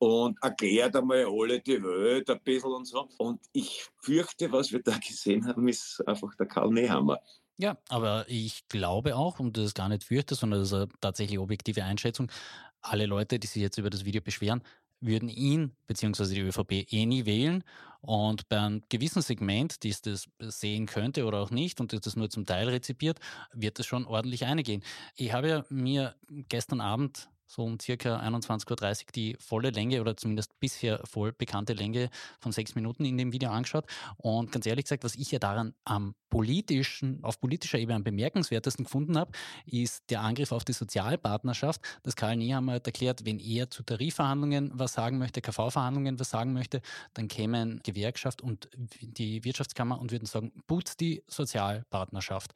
und 0.00 0.42
erklärt 0.42 0.96
einmal 0.96 1.26
alle 1.26 1.60
die 1.60 1.82
Welt 1.82 2.30
ein 2.30 2.40
bisschen 2.42 2.72
und 2.72 2.86
so. 2.86 3.06
Und 3.18 3.40
ich 3.52 3.86
fürchte, 3.98 4.50
was 4.50 4.72
wir 4.72 4.82
da 4.82 4.96
gesehen 5.06 5.46
haben, 5.46 5.68
ist 5.68 6.02
einfach 6.06 6.34
der 6.36 6.46
Karl 6.46 6.70
Nehammer. 6.70 7.18
Ja, 7.58 7.76
aber 7.90 8.24
ich 8.26 8.66
glaube 8.68 9.14
auch, 9.14 9.38
und 9.38 9.58
das 9.58 9.74
gar 9.74 9.90
nicht 9.90 10.04
fürchte, 10.04 10.34
sondern 10.34 10.60
das 10.60 10.68
ist 10.68 10.74
eine 10.74 10.88
tatsächlich 11.02 11.38
objektive 11.38 11.84
Einschätzung, 11.84 12.32
alle 12.80 13.04
Leute, 13.04 13.38
die 13.38 13.46
sich 13.46 13.60
jetzt 13.60 13.76
über 13.76 13.90
das 13.90 14.06
Video 14.06 14.22
beschweren, 14.22 14.62
würden 15.02 15.28
ihn 15.28 15.72
bzw. 15.86 16.34
die 16.34 16.40
ÖVP 16.40 16.90
eh 16.90 17.04
nie 17.04 17.26
wählen. 17.26 17.62
Und 18.00 18.48
bei 18.48 18.58
einem 18.58 18.82
gewissen 18.88 19.20
Segment, 19.20 19.82
die 19.82 19.94
das 20.02 20.30
sehen 20.38 20.86
könnte 20.86 21.26
oder 21.26 21.40
auch 21.40 21.50
nicht 21.50 21.78
und 21.78 21.92
das 21.92 22.16
nur 22.16 22.30
zum 22.30 22.46
Teil 22.46 22.70
rezipiert, 22.70 23.18
wird 23.52 23.78
es 23.78 23.84
schon 23.84 24.06
ordentlich 24.06 24.46
eingehen. 24.46 24.82
Ich 25.14 25.34
habe 25.34 25.48
ja 25.48 25.64
mir 25.68 26.14
gestern 26.48 26.80
Abend 26.80 27.28
so 27.50 27.64
um 27.64 27.80
circa 27.80 28.20
21.30 28.20 28.70
Uhr 28.70 29.12
die 29.12 29.36
volle 29.40 29.70
Länge 29.70 30.00
oder 30.00 30.16
zumindest 30.16 30.58
bisher 30.60 31.00
voll 31.04 31.32
bekannte 31.32 31.72
Länge 31.72 32.08
von 32.38 32.52
sechs 32.52 32.76
Minuten 32.76 33.04
in 33.04 33.18
dem 33.18 33.32
Video 33.32 33.50
angeschaut. 33.50 33.86
Und 34.18 34.52
ganz 34.52 34.66
ehrlich 34.66 34.84
gesagt, 34.84 35.02
was 35.02 35.16
ich 35.16 35.32
ja 35.32 35.40
daran 35.40 35.74
am 35.84 36.14
politischen, 36.30 37.24
auf 37.24 37.40
politischer 37.40 37.78
Ebene 37.78 37.96
am 37.96 38.04
bemerkenswertesten 38.04 38.84
gefunden 38.84 39.18
habe, 39.18 39.32
ist 39.66 40.08
der 40.10 40.20
Angriff 40.20 40.52
auf 40.52 40.64
die 40.64 40.72
Sozialpartnerschaft, 40.72 41.80
dass 42.04 42.14
Karl 42.14 42.36
Nehammer 42.36 42.74
hat 42.74 42.86
erklärt, 42.86 43.26
wenn 43.26 43.40
er 43.40 43.68
zu 43.68 43.82
Tarifverhandlungen 43.82 44.70
was 44.74 44.92
sagen 44.92 45.18
möchte, 45.18 45.40
KV-Verhandlungen 45.40 46.20
was 46.20 46.30
sagen 46.30 46.52
möchte, 46.52 46.82
dann 47.14 47.26
kämen 47.26 47.80
Gewerkschaft 47.82 48.42
und 48.42 48.68
die 49.00 49.42
Wirtschaftskammer 49.42 50.00
und 50.00 50.12
würden 50.12 50.26
sagen, 50.26 50.52
putzt 50.68 51.00
die 51.00 51.24
Sozialpartnerschaft 51.26 52.54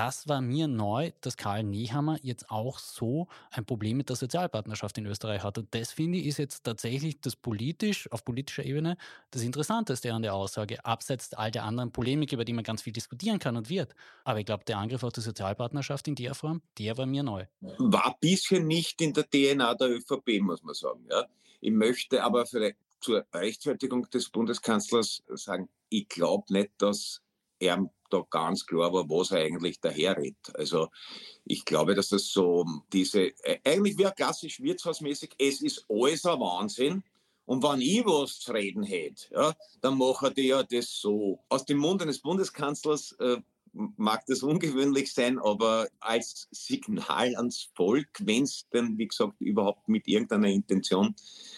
das 0.00 0.26
war 0.28 0.40
mir 0.40 0.66
neu, 0.66 1.12
dass 1.20 1.36
Karl 1.36 1.62
Nehammer 1.62 2.18
jetzt 2.22 2.50
auch 2.50 2.78
so 2.78 3.28
ein 3.50 3.66
Problem 3.66 3.98
mit 3.98 4.08
der 4.08 4.16
Sozialpartnerschaft 4.16 4.96
in 4.96 5.04
Österreich 5.04 5.42
hat. 5.42 5.58
Und 5.58 5.74
das 5.74 5.92
finde 5.92 6.16
ich 6.16 6.24
ist 6.24 6.38
jetzt 6.38 6.64
tatsächlich 6.64 7.20
das 7.20 7.36
politisch, 7.36 8.10
auf 8.10 8.24
politischer 8.24 8.64
Ebene, 8.64 8.96
das 9.30 9.42
Interessanteste 9.42 10.14
an 10.14 10.22
der 10.22 10.32
Aussage, 10.32 10.82
abseits 10.86 11.34
all 11.34 11.50
der 11.50 11.64
anderen 11.64 11.92
Polemik, 11.92 12.32
über 12.32 12.46
die 12.46 12.54
man 12.54 12.64
ganz 12.64 12.80
viel 12.80 12.94
diskutieren 12.94 13.38
kann 13.38 13.58
und 13.58 13.68
wird. 13.68 13.94
Aber 14.24 14.38
ich 14.38 14.46
glaube, 14.46 14.64
der 14.64 14.78
Angriff 14.78 15.02
auf 15.02 15.12
die 15.12 15.20
Sozialpartnerschaft 15.20 16.08
in 16.08 16.14
der 16.14 16.34
Form, 16.34 16.62
der 16.78 16.96
war 16.96 17.04
mir 17.04 17.22
neu. 17.22 17.44
War 17.60 18.16
bisher 18.22 18.60
nicht 18.60 19.02
in 19.02 19.12
der 19.12 19.28
DNA 19.28 19.74
der 19.74 19.90
ÖVP, 19.90 20.40
muss 20.40 20.62
man 20.62 20.74
sagen. 20.74 21.04
Ja. 21.10 21.26
Ich 21.60 21.72
möchte 21.72 22.24
aber 22.24 22.46
vielleicht 22.46 22.78
zur 23.00 23.26
Rechtfertigung 23.34 24.08
des 24.08 24.30
Bundeskanzlers 24.30 25.22
sagen, 25.28 25.68
ich 25.90 26.08
glaube 26.08 26.50
nicht, 26.54 26.70
dass 26.78 27.20
er 27.58 27.90
da 28.10 28.24
ganz 28.28 28.66
klar 28.66 28.92
war, 28.92 29.08
was 29.08 29.30
er 29.30 29.40
eigentlich 29.40 29.80
daherredet. 29.80 30.54
Also 30.54 30.88
ich 31.44 31.64
glaube, 31.64 31.94
dass 31.94 32.08
das 32.08 32.26
so 32.26 32.64
diese, 32.92 33.28
äh, 33.44 33.58
eigentlich 33.64 33.98
wie 33.98 34.10
klassisch 34.14 34.60
wirtshausmäßig, 34.60 35.30
es 35.38 35.62
ist 35.62 35.84
alles 35.88 36.26
ein 36.26 36.40
Wahnsinn. 36.40 37.02
Und 37.46 37.64
wenn 37.64 37.80
ich 37.80 38.04
was 38.04 38.38
zu 38.38 38.52
reden 38.52 38.84
hätte, 38.84 39.26
ja, 39.32 39.54
dann 39.80 39.98
mache 39.98 40.32
ich 40.36 40.46
ja 40.46 40.62
das 40.62 41.00
so. 41.00 41.40
Aus 41.48 41.64
dem 41.64 41.78
Mund 41.78 42.00
eines 42.00 42.20
Bundeskanzlers 42.20 43.12
äh, 43.18 43.38
mag 43.72 44.24
das 44.26 44.42
ungewöhnlich 44.42 45.12
sein, 45.12 45.38
aber 45.38 45.88
als 46.00 46.48
Signal 46.50 47.34
ans 47.36 47.70
Volk, 47.74 48.08
wenn 48.20 48.44
es 48.44 48.68
denn, 48.72 48.98
wie 48.98 49.08
gesagt, 49.08 49.40
überhaupt 49.40 49.88
mit 49.88 50.08
irgendeiner 50.08 50.48
Intention 50.48 51.14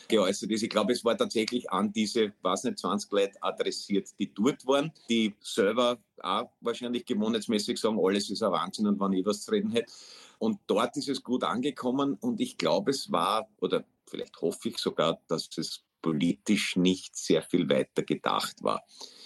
geäußert 0.08 0.50
ist. 0.50 0.62
Ich 0.62 0.70
glaube, 0.70 0.92
es 0.92 1.04
war 1.04 1.16
tatsächlich 1.16 1.70
an 1.70 1.92
diese, 1.92 2.32
was 2.42 2.64
nicht, 2.64 2.78
20 2.78 3.10
Leute 3.12 3.42
adressiert, 3.42 4.08
die 4.18 4.32
dort 4.32 4.66
waren, 4.66 4.92
die 5.08 5.34
selber 5.40 5.98
auch 6.22 6.50
wahrscheinlich 6.60 7.04
gewohnheitsmäßig 7.04 7.78
sagen, 7.78 7.98
alles 8.02 8.30
ist 8.30 8.42
ein 8.42 8.52
Wahnsinn 8.52 8.86
und 8.86 9.00
wann 9.00 9.12
ich 9.12 9.24
was 9.24 9.44
zu 9.44 9.50
reden 9.50 9.72
hätte. 9.72 9.92
Und 10.38 10.58
dort 10.66 10.96
ist 10.96 11.08
es 11.08 11.22
gut 11.22 11.44
angekommen 11.44 12.18
und 12.20 12.40
ich 12.40 12.56
glaube, 12.56 12.90
es 12.90 13.10
war, 13.10 13.48
oder 13.60 13.84
vielleicht 14.06 14.40
hoffe 14.40 14.68
ich 14.68 14.78
sogar, 14.78 15.20
dass 15.28 15.48
es 15.56 15.84
politisch 16.02 16.76
nicht 16.76 17.16
sehr 17.16 17.42
viel 17.42 17.68
weiter 17.68 18.02
gedacht 18.02 18.62
war. 18.62 18.82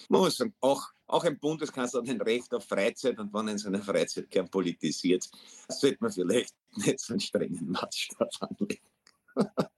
Man 0.08 0.20
muss 0.20 0.36
sagen, 0.36 0.54
auch 0.60 0.92
auch 1.08 1.24
ein 1.24 1.38
Bundeskanzler 1.38 2.00
hat 2.00 2.08
ein 2.08 2.20
Recht 2.20 2.52
auf 2.52 2.66
Freizeit 2.66 3.18
und 3.18 3.32
wenn 3.32 3.48
er 3.48 3.52
in 3.52 3.58
seiner 3.58 3.82
Freizeit 3.82 4.28
gern 4.28 4.50
politisiert, 4.50 5.28
sollte 5.68 5.98
man 6.00 6.10
vielleicht 6.10 6.54
nicht 6.74 7.00
so 7.00 7.12
einen 7.12 7.20
strengen 7.20 7.70
Maßstab 7.70 8.28
anlegen. 8.40 8.86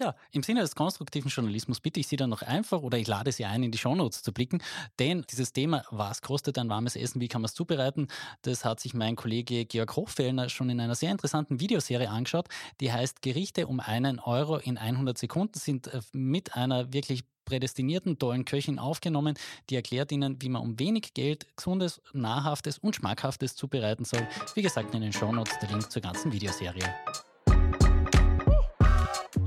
Ja, 0.00 0.14
im 0.32 0.42
Sinne 0.42 0.60
des 0.60 0.74
konstruktiven 0.74 1.30
Journalismus 1.30 1.80
bitte 1.80 2.00
ich 2.00 2.08
Sie 2.08 2.16
dann 2.16 2.30
noch 2.30 2.42
einfach 2.42 2.82
oder 2.82 2.98
ich 2.98 3.06
lade 3.06 3.30
Sie 3.30 3.44
ein, 3.44 3.62
in 3.62 3.70
die 3.70 3.78
Shownotes 3.78 4.22
zu 4.22 4.32
blicken, 4.32 4.62
denn 4.98 5.24
dieses 5.30 5.52
Thema, 5.52 5.84
was 5.90 6.22
kostet 6.22 6.58
ein 6.58 6.68
warmes 6.68 6.96
Essen, 6.96 7.20
wie 7.20 7.28
kann 7.28 7.42
man 7.42 7.46
es 7.46 7.54
zubereiten, 7.54 8.08
das 8.42 8.64
hat 8.64 8.80
sich 8.80 8.94
mein 8.94 9.16
Kollege 9.16 9.64
Georg 9.64 9.94
Hochfellner 9.94 10.48
schon 10.48 10.70
in 10.70 10.80
einer 10.80 10.94
sehr 10.94 11.10
interessanten 11.10 11.60
Videoserie 11.60 12.08
angeschaut, 12.08 12.48
die 12.80 12.92
heißt 12.92 13.22
Gerichte 13.22 13.66
um 13.66 13.80
einen 13.80 14.18
Euro 14.18 14.56
in 14.56 14.78
100 14.78 15.16
Sekunden, 15.18 15.58
sind 15.58 15.88
äh, 15.88 16.00
mit 16.12 16.54
einer 16.56 16.92
wirklich 16.92 17.24
prädestinierten 17.44 18.18
tollen 18.18 18.44
Köchin 18.44 18.78
aufgenommen, 18.78 19.34
die 19.68 19.76
erklärt 19.76 20.12
Ihnen, 20.12 20.40
wie 20.40 20.48
man 20.48 20.62
um 20.62 20.78
wenig 20.78 21.14
Geld 21.14 21.46
gesundes, 21.56 22.00
nahrhaftes 22.12 22.78
und 22.78 22.96
schmackhaftes 22.96 23.56
zubereiten 23.56 24.04
soll. 24.04 24.26
Wie 24.54 24.62
gesagt, 24.62 24.94
in 24.94 25.02
den 25.02 25.12
Shownotes 25.12 25.58
der 25.58 25.68
Link 25.68 25.90
zur 25.90 26.02
ganzen 26.02 26.32
Videoserie. 26.32 26.94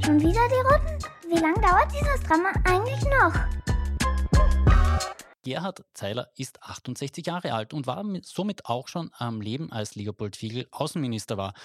Schon 0.06 0.22
wieder 0.22 0.48
die 0.48 0.68
Runden? 0.68 1.04
Wie 1.30 1.40
lange 1.40 1.60
dauert 1.62 1.92
dieses 1.92 2.20
Drama 2.28 2.52
eigentlich 2.64 3.02
noch? 3.06 3.34
Gerhard 5.44 5.84
Zeiler 5.96 6.30
ist 6.36 6.62
68 6.62 7.26
Jahre 7.26 7.54
alt 7.54 7.74
und 7.74 7.88
war 7.88 8.06
somit 8.22 8.68
auch 8.68 8.88
schon 8.88 9.10
am 9.18 9.42
Leben, 9.42 9.72
als 9.72 9.96
Leopold 9.96 10.36
Fiegel 10.36 10.68
Außenminister 10.70 11.38
war. 11.38 11.56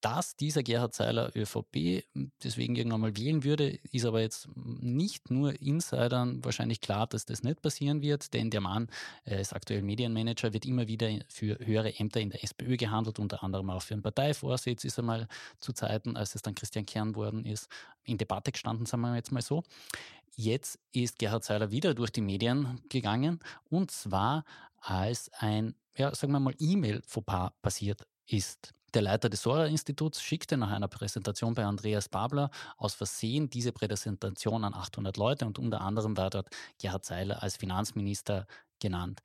Dass 0.00 0.36
dieser 0.36 0.62
Gerhard 0.62 0.94
Seiler 0.94 1.34
ÖVP 1.34 2.04
deswegen 2.44 2.76
irgendwann 2.76 3.00
mal 3.00 3.16
wählen 3.16 3.42
würde, 3.42 3.80
ist 3.90 4.04
aber 4.04 4.20
jetzt 4.20 4.48
nicht 4.54 5.28
nur 5.30 5.60
Insidern 5.60 6.44
wahrscheinlich 6.44 6.80
klar, 6.80 7.08
dass 7.08 7.24
das 7.24 7.42
nicht 7.42 7.62
passieren 7.62 8.00
wird, 8.00 8.32
denn 8.32 8.50
der 8.50 8.60
Mann 8.60 8.88
er 9.24 9.40
ist 9.40 9.52
aktuell 9.52 9.82
Medienmanager, 9.82 10.52
wird 10.52 10.66
immer 10.66 10.86
wieder 10.86 11.08
für 11.28 11.58
höhere 11.58 11.98
Ämter 11.98 12.20
in 12.20 12.30
der 12.30 12.44
SPÖ 12.44 12.76
gehandelt, 12.76 13.18
unter 13.18 13.42
anderem 13.42 13.70
auch 13.70 13.82
für 13.82 13.94
einen 13.94 14.02
Parteivorsitz 14.02 14.84
ist 14.84 14.98
er 14.98 15.04
mal 15.04 15.28
zu 15.58 15.72
Zeiten, 15.72 16.16
als 16.16 16.36
es 16.36 16.42
dann 16.42 16.54
Christian 16.54 16.86
Kern 16.86 17.16
worden 17.16 17.44
ist, 17.44 17.68
in 18.04 18.18
Debatte 18.18 18.52
gestanden, 18.52 18.86
sagen 18.86 19.02
wir 19.02 19.16
jetzt 19.16 19.32
mal 19.32 19.42
so. 19.42 19.64
Jetzt 20.36 20.78
ist 20.92 21.18
Gerhard 21.18 21.42
Seiler 21.42 21.72
wieder 21.72 21.94
durch 21.94 22.10
die 22.10 22.20
Medien 22.20 22.80
gegangen 22.88 23.40
und 23.68 23.90
zwar 23.90 24.44
als 24.76 25.28
ein, 25.40 25.74
ja, 25.96 26.14
sagen 26.14 26.32
wir 26.32 26.38
mal, 26.38 26.54
E-Mail-Fauxpas 26.56 27.50
passiert 27.60 28.06
ist. 28.26 28.74
Der 28.94 29.02
Leiter 29.02 29.28
des 29.28 29.42
Sora-Instituts 29.42 30.22
schickte 30.22 30.56
nach 30.56 30.70
einer 30.70 30.88
Präsentation 30.88 31.54
bei 31.54 31.64
Andreas 31.64 32.08
Babler 32.08 32.50
aus 32.78 32.94
Versehen 32.94 33.50
diese 33.50 33.72
Präsentation 33.72 34.64
an 34.64 34.74
800 34.74 35.16
Leute 35.16 35.44
und 35.44 35.58
unter 35.58 35.82
anderem 35.82 36.16
war 36.16 36.30
dort 36.30 36.48
Gerhard 36.78 37.04
Seiler 37.04 37.42
als 37.42 37.56
Finanzminister 37.56 38.46
genannt. 38.80 39.22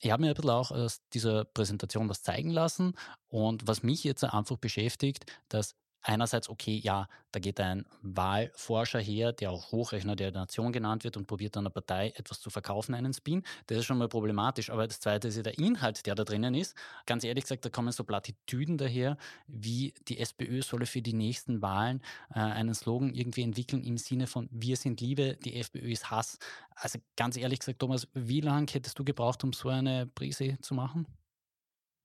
Ich 0.00 0.10
habe 0.10 0.22
mir 0.22 0.30
ein 0.30 0.34
bisschen 0.34 0.50
auch 0.50 0.72
aus 0.72 1.00
dieser 1.12 1.44
Präsentation 1.44 2.08
was 2.08 2.22
zeigen 2.22 2.50
lassen 2.50 2.94
und 3.28 3.66
was 3.68 3.82
mich 3.82 4.02
jetzt 4.02 4.24
einfach 4.24 4.56
beschäftigt, 4.56 5.24
dass 5.48 5.76
einerseits, 6.04 6.48
okay, 6.48 6.76
ja, 6.76 7.08
da 7.32 7.40
geht 7.40 7.58
ein 7.58 7.84
Wahlforscher 8.02 9.00
her, 9.00 9.32
der 9.32 9.50
auch 9.50 9.72
Hochrechner 9.72 10.14
der 10.14 10.30
Nation 10.30 10.72
genannt 10.72 11.02
wird 11.02 11.16
und 11.16 11.26
probiert 11.26 11.56
einer 11.56 11.70
Partei 11.70 12.12
etwas 12.14 12.40
zu 12.40 12.50
verkaufen, 12.50 12.94
einen 12.94 13.12
Spin. 13.12 13.42
Das 13.66 13.78
ist 13.78 13.86
schon 13.86 13.98
mal 13.98 14.08
problematisch. 14.08 14.70
Aber 14.70 14.86
das 14.86 15.00
Zweite 15.00 15.28
ist 15.28 15.36
ja 15.36 15.42
der 15.42 15.58
Inhalt, 15.58 16.06
der 16.06 16.14
da 16.14 16.24
drinnen 16.24 16.54
ist. 16.54 16.76
Ganz 17.06 17.24
ehrlich 17.24 17.44
gesagt, 17.44 17.64
da 17.64 17.70
kommen 17.70 17.90
so 17.90 18.04
Plattitüden 18.04 18.78
daher, 18.78 19.16
wie 19.48 19.94
die 20.06 20.18
SPÖ 20.18 20.62
solle 20.62 20.86
für 20.86 21.02
die 21.02 21.14
nächsten 21.14 21.62
Wahlen 21.62 22.02
äh, 22.30 22.38
einen 22.38 22.74
Slogan 22.74 23.14
irgendwie 23.14 23.42
entwickeln 23.42 23.82
im 23.82 23.98
Sinne 23.98 24.26
von 24.26 24.48
Wir 24.52 24.76
sind 24.76 25.00
Liebe, 25.00 25.36
die 25.36 25.56
FPÖ 25.56 25.90
ist 25.90 26.10
Hass. 26.10 26.38
Also 26.76 26.98
ganz 27.16 27.36
ehrlich 27.36 27.60
gesagt, 27.60 27.78
Thomas, 27.78 28.06
wie 28.12 28.40
lange 28.40 28.66
hättest 28.70 28.98
du 28.98 29.04
gebraucht, 29.04 29.42
um 29.42 29.52
so 29.52 29.70
eine 29.70 30.06
Prise 30.06 30.58
zu 30.60 30.74
machen? 30.74 31.06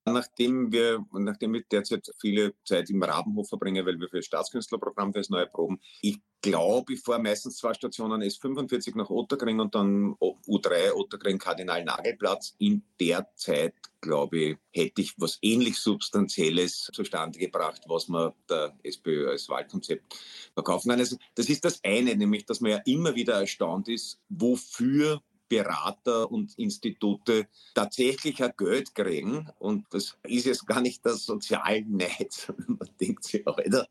Nachdem 0.06 0.72
wir, 0.72 1.06
nachdem 1.12 1.56
ich 1.56 1.68
derzeit 1.68 2.10
viele 2.20 2.53
Zeit 2.63 2.89
im 2.89 3.03
Rabenhof 3.03 3.50
verbringe, 3.50 3.86
weil 3.86 4.00
wir 4.00 4.10
für 4.10 4.18
das 4.18 4.25
Staatskünstlerprogramm 4.25 5.13
für 5.13 5.20
das 5.20 5.29
neue 5.29 5.48
proben, 5.48 5.79
ich 6.01 6.18
glaube, 6.41 6.94
ich 6.94 7.01
fahre 7.01 7.22
meistens 7.22 7.58
zwei 7.58 7.74
Stationen 7.74 8.22
S45 8.22 8.98
nach 8.98 9.10
Otterkring 9.10 9.60
und 9.60 9.75
dann 9.75 10.13
U3 10.13 10.94
Otterkring 10.94 11.38
Kardinal 11.38 11.84
Nagelplatz. 11.84 12.56
In 12.60 12.84
der 13.00 13.29
Zeit, 13.36 13.75
glaube 14.00 14.38
ich, 14.38 14.58
hätte 14.72 15.01
ich 15.01 15.13
was 15.18 15.38
ähnlich 15.41 15.77
Substanzielles 15.77 16.89
zustande 16.94 17.39
gebracht, 17.39 17.82
was 17.88 18.08
man 18.08 18.32
der 18.50 18.77
SPÖ 18.84 19.29
als 19.29 19.50
Wahlkonzept 19.50 20.15
verkaufen 20.53 20.89
kann. 20.89 21.00
Also 21.00 21.18
das 21.36 21.50
ist 21.50 21.65
das 21.65 21.84
eine, 21.84 22.15
nämlich, 22.15 22.46
dass 22.46 22.62
man 22.62 22.72
ja 22.72 22.82
immer 22.86 23.15
wieder 23.15 23.34
erstaunt 23.34 23.89
ist, 23.89 24.22
wofür 24.29 25.22
Berater 25.50 26.32
und 26.32 26.58
Institute 26.58 27.48
tatsächlich 27.74 28.41
ein 28.41 28.53
Geld 28.58 28.96
kriegen. 28.96 29.50
Und 29.60 29.86
das 29.91 30.18
ist 30.24 30.46
jetzt 30.46 30.65
gar 30.65 30.82
nicht 30.82 31.06
das 31.06 31.25
Sozialneid. 31.25 32.53
Man 32.68 32.89
denkt 33.00 33.25
sich, 33.25 33.46
Alter, 33.48 33.88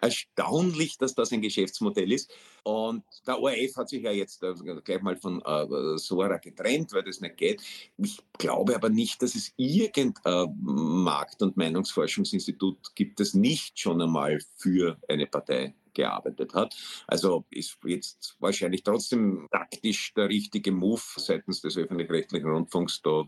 erstaunlich, 0.00 0.98
dass 0.98 1.14
das 1.14 1.32
ein 1.32 1.42
Geschäftsmodell 1.42 2.12
ist. 2.12 2.32
Und 2.62 3.04
der 3.26 3.40
ORF 3.40 3.76
hat 3.76 3.88
sich 3.88 4.02
ja 4.02 4.12
jetzt 4.12 4.42
äh, 4.42 4.54
gleich 4.84 5.02
mal 5.02 5.16
von 5.16 5.42
äh, 5.42 5.98
Sora 5.98 6.38
getrennt, 6.38 6.92
weil 6.92 7.02
das 7.02 7.20
nicht 7.20 7.36
geht. 7.36 7.62
Ich 7.98 8.18
glaube 8.38 8.74
aber 8.74 8.88
nicht, 8.88 9.22
dass 9.22 9.34
es 9.34 9.52
irgendein 9.56 10.54
Markt- 10.60 11.42
und 11.42 11.56
Meinungsforschungsinstitut 11.56 12.94
gibt, 12.94 13.20
das 13.20 13.34
nicht 13.34 13.78
schon 13.78 14.00
einmal 14.00 14.38
für 14.56 14.98
eine 15.08 15.26
Partei 15.26 15.74
gearbeitet 15.96 16.54
hat. 16.54 16.76
Also 17.08 17.44
ist 17.50 17.78
jetzt 17.84 18.36
wahrscheinlich 18.38 18.84
trotzdem 18.84 19.48
taktisch 19.50 20.14
der 20.14 20.28
richtige 20.28 20.70
Move 20.70 21.02
seitens 21.16 21.60
des 21.62 21.76
öffentlich-rechtlichen 21.76 22.48
Rundfunks, 22.48 23.02
da 23.02 23.24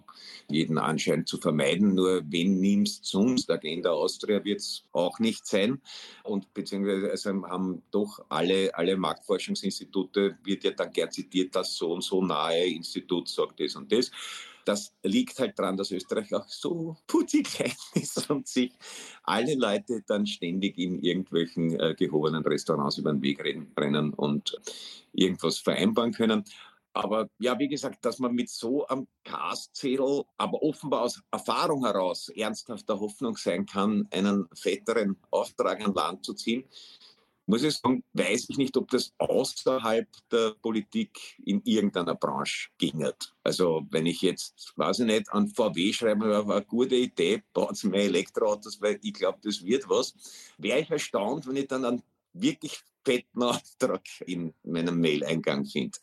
jeden 0.48 0.78
Anschein 0.78 1.26
zu 1.26 1.38
vermeiden. 1.38 1.94
Nur 1.94 2.22
wen 2.26 2.61
nimmst 2.61 3.07
sonst? 3.07 3.50
Agenda 3.50 3.90
Austria 3.90 4.44
wird 4.44 4.61
es 4.61 4.85
auch 4.92 5.18
nicht 5.18 5.46
sein. 5.46 5.81
Und 6.22 6.54
beziehungsweise 6.54 7.11
also 7.11 7.31
haben 7.46 7.83
doch 7.90 8.24
alle, 8.28 8.74
alle 8.74 8.96
Marktforschungsinstitute, 8.96 10.38
wird 10.44 10.64
ja 10.64 10.70
dann 10.70 10.92
gern 10.92 11.11
zitiert, 11.11 11.57
das 11.57 11.74
so 11.74 11.92
und 11.92 12.04
so 12.04 12.22
nahe 12.22 12.66
Institut 12.66 13.28
sagt 13.28 13.61
das 13.61 13.74
und 13.74 13.90
das 13.90 14.11
das 14.68 14.92
liegt 15.02 15.38
halt 15.38 15.59
daran, 15.59 15.78
dass 15.78 15.90
Österreich 15.90 16.35
auch 16.35 16.46
so 16.46 16.96
putzig 17.07 17.48
ist 17.94 18.31
und 18.31 18.46
sich 18.46 18.72
alle 19.22 19.54
Leute 19.54 20.02
dann 20.07 20.26
ständig 20.26 20.76
in 20.76 21.00
irgendwelchen 21.00 21.78
äh, 21.81 21.94
gehobenen 21.94 22.44
Restaurants 22.44 22.98
über 22.98 23.12
den 23.12 23.22
Weg 23.22 23.42
rennen 23.42 24.12
und 24.12 24.61
irgendwas 25.12 25.59
vereinbaren 25.59 26.12
können. 26.12 26.44
Aber 26.92 27.31
ja, 27.38 27.59
wie 27.59 27.68
gesagt, 27.68 28.04
dass 28.04 28.18
man 28.18 28.35
mit 28.35 28.50
so 28.50 28.87
einem 28.88 29.07
Castzettel, 29.24 30.24
aber 30.37 30.62
offenbar 30.62 31.02
aus 31.02 31.22
Erfahrung 31.31 31.85
heraus 31.85 32.28
ernsthafter 32.28 32.98
Hoffnung 33.00 33.37
sein 33.37 33.64
kann, 33.64 34.07
einen 34.11 34.48
fetteren 34.52 35.16
Auftrag 35.31 35.81
an 35.85 35.94
Land 35.94 36.24
zu 36.24 36.35
ziehen, 36.35 36.64
muss 37.49 37.63
ich 37.63 37.77
sagen, 37.77 38.05
weiß 38.13 38.51
ich 38.51 38.59
nicht, 38.59 38.77
ob 38.77 38.91
das 38.91 39.15
außerhalb 39.17 40.07
der 40.31 40.55
Politik 40.61 41.19
in 41.45 41.63
irgendeiner 41.65 42.15
Branche 42.15 42.69
ginge. 42.77 43.15
Also 43.43 43.87
wenn 43.91 44.05
ich 44.05 44.21
jetzt, 44.21 44.75
weiß 44.77 45.01
ich 45.01 45.07
nicht, 45.07 45.33
an 45.33 45.49
VW 45.49 45.93
schreibe, 45.95 46.47
war 46.47 46.57
eine 46.57 46.65
gute 46.67 46.97
Idee, 46.97 47.43
baut 47.55 47.83
mehr 47.85 48.05
Elektroautos, 48.05 48.83
weil 48.83 48.99
ich 49.03 49.15
glaube, 49.15 49.39
das 49.43 49.65
wird 49.65 49.89
was, 49.89 50.15
wäre 50.59 50.81
ich 50.81 50.91
erstaunt, 50.91 51.47
wenn 51.47 51.57
ich 51.57 51.69
dann 51.69 51.87
einen 51.87 52.03
wirklich 52.35 52.81
fetten 53.03 53.43
Auftrag 53.43 54.03
in 54.27 54.53
meinem 54.63 55.01
Mail-Eingang 55.01 55.65
finde. 55.65 55.99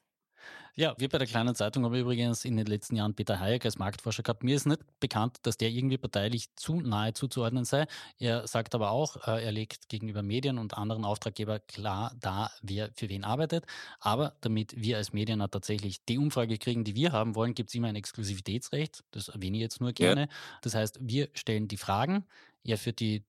Ja, 0.78 0.94
wir 0.98 1.08
bei 1.08 1.18
der 1.18 1.28
kleinen 1.28 1.56
Zeitung 1.56 1.86
haben 1.86 1.96
übrigens 1.96 2.44
in 2.44 2.58
den 2.58 2.66
letzten 2.66 2.98
Jahren 2.98 3.14
Peter 3.14 3.40
Hayek 3.40 3.64
als 3.64 3.78
Marktforscher 3.78 4.24
gehabt. 4.24 4.44
Mir 4.44 4.58
ist 4.58 4.66
nicht 4.66 4.82
bekannt, 5.00 5.38
dass 5.44 5.56
der 5.56 5.70
irgendwie 5.70 5.98
parteilich 5.98 6.54
zu 6.58 6.82
nahe 6.82 7.14
zuzuordnen 7.14 7.64
sei. 7.64 7.88
Er 8.20 8.46
sagt 8.46 8.76
aber 8.76 8.92
auch, 8.92 9.26
äh, 9.26 9.42
er 9.42 9.54
legt 9.54 9.88
gegenüber 9.88 10.22
Medien 10.22 10.58
und 10.58 10.78
anderen 10.78 11.06
Auftraggeber 11.06 11.60
klar 11.60 12.14
dar, 12.20 12.52
wer 12.62 12.92
für 12.94 13.08
wen 13.08 13.24
arbeitet. 13.24 13.66
Aber 14.02 14.36
damit 14.42 14.74
wir 14.76 14.98
als 14.98 15.14
Medien 15.14 15.40
tatsächlich 15.50 16.04
die 16.04 16.18
Umfrage 16.18 16.58
kriegen, 16.58 16.84
die 16.84 16.96
wir 16.96 17.14
haben 17.14 17.36
wollen, 17.36 17.54
gibt 17.54 17.70
es 17.70 17.76
immer 17.76 17.88
ein 17.88 17.96
Exklusivitätsrecht. 17.96 19.06
Das 19.12 19.30
erwähne 19.30 19.56
ich 19.56 19.62
jetzt 19.62 19.80
nur 19.80 19.94
gerne. 19.94 20.22
Ja. 20.22 20.28
Das 20.62 20.76
heißt, 20.76 21.00
wir 21.00 21.30
stellen 21.34 21.70
die 21.70 21.78
Fragen, 21.78 22.26
er 22.66 22.78
führt 22.78 23.00
die 23.00 23.24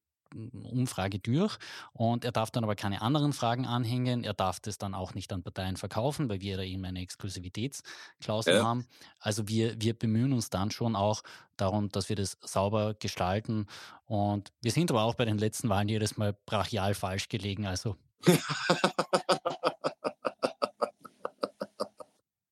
Umfrage 0.53 1.19
durch 1.19 1.57
und 1.93 2.25
er 2.25 2.33
darf 2.33 2.51
dann 2.51 2.65
aber 2.65 2.77
keine 2.77 3.03
anderen 3.03 3.33
Fragen 3.33 3.67
anhängen. 3.67 4.25
Er 4.25 4.35
darf 4.35 4.61
das 4.61 4.79
dann 4.79 4.95
auch 4.95 5.15
nicht 5.15 5.33
an 5.33 5.43
Parteien 5.43 5.77
verkaufen, 5.77 6.29
weil 6.29 6.41
wir 6.41 6.57
da 6.57 6.63
eben 6.63 6.85
eine 6.85 7.01
Exklusivitätsklausel 7.01 8.57
ja. 8.57 8.65
haben. 8.65 8.87
Also 9.19 9.49
wir, 9.49 9.81
wir 9.81 9.95
bemühen 9.95 10.33
uns 10.33 10.51
dann 10.51 10.71
schon 10.71 10.97
auch 10.97 11.23
darum, 11.57 11.89
dass 11.91 12.09
wir 12.09 12.17
das 12.17 12.37
sauber 12.43 12.95
gestalten 12.95 13.67
und 14.05 14.53
wir 14.63 14.73
sind 14.73 14.91
aber 14.91 15.03
auch 15.03 15.15
bei 15.15 15.25
den 15.25 15.39
letzten 15.39 15.69
Wahlen 15.69 15.89
jedes 15.89 16.17
Mal 16.17 16.37
brachial 16.47 16.95
falsch 16.95 17.29
gelegen. 17.29 17.67
Also 17.67 17.97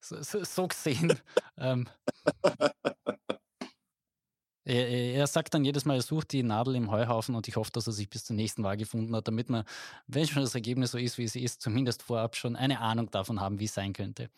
so, 0.00 0.22
so, 0.22 0.44
so 0.44 0.68
gesehen. 0.68 1.18
ähm, 1.58 1.88
er, 4.64 4.88
er, 4.88 5.26
sagt 5.26 5.54
dann 5.54 5.64
jedes 5.64 5.84
Mal, 5.84 5.96
er 5.96 6.02
sucht 6.02 6.32
die 6.32 6.42
Nadel 6.42 6.74
im 6.76 6.90
Heuhaufen 6.90 7.34
und 7.34 7.48
ich 7.48 7.56
hoffe, 7.56 7.70
dass 7.72 7.86
er 7.86 7.92
sich 7.92 8.08
bis 8.08 8.24
zur 8.24 8.36
nächsten 8.36 8.62
Wahl 8.62 8.76
gefunden 8.76 9.14
hat, 9.14 9.28
damit 9.28 9.50
man, 9.50 9.64
wenn 10.06 10.26
schon 10.26 10.42
das 10.42 10.54
Ergebnis 10.54 10.92
so 10.92 10.98
ist, 10.98 11.18
wie 11.18 11.24
es 11.24 11.36
ist, 11.36 11.60
zumindest 11.60 12.02
vorab 12.02 12.36
schon 12.36 12.56
eine 12.56 12.80
Ahnung 12.80 13.10
davon 13.10 13.40
haben, 13.40 13.60
wie 13.60 13.66
es 13.66 13.74
sein 13.74 13.92
könnte. 13.92 14.30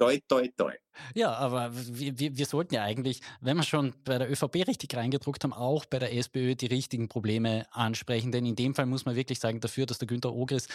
Toi, 0.00 0.18
toi, 0.26 0.48
toi. 0.56 0.72
Ja, 1.14 1.34
aber 1.34 1.70
wir, 1.74 2.18
wir, 2.18 2.38
wir, 2.38 2.46
sollten 2.46 2.74
ja 2.74 2.82
eigentlich, 2.82 3.20
wenn 3.42 3.58
wir 3.58 3.64
schon 3.64 3.92
bei 4.02 4.16
der 4.16 4.30
ÖVP 4.30 4.66
richtig 4.66 4.96
reingedruckt 4.96 5.44
haben, 5.44 5.52
auch 5.52 5.84
bei 5.84 5.98
der 5.98 6.14
SPÖ 6.16 6.54
die 6.54 6.66
richtigen 6.66 7.08
Probleme 7.08 7.66
ansprechen. 7.70 8.32
Denn 8.32 8.46
in 8.46 8.56
dem 8.56 8.74
Fall 8.74 8.86
muss 8.86 9.04
man 9.04 9.14
wirklich 9.14 9.40
sagen, 9.40 9.60
dafür, 9.60 9.84
dass 9.84 9.98
der 9.98 10.08
Günter 10.08 10.32
Ogris 10.32 10.68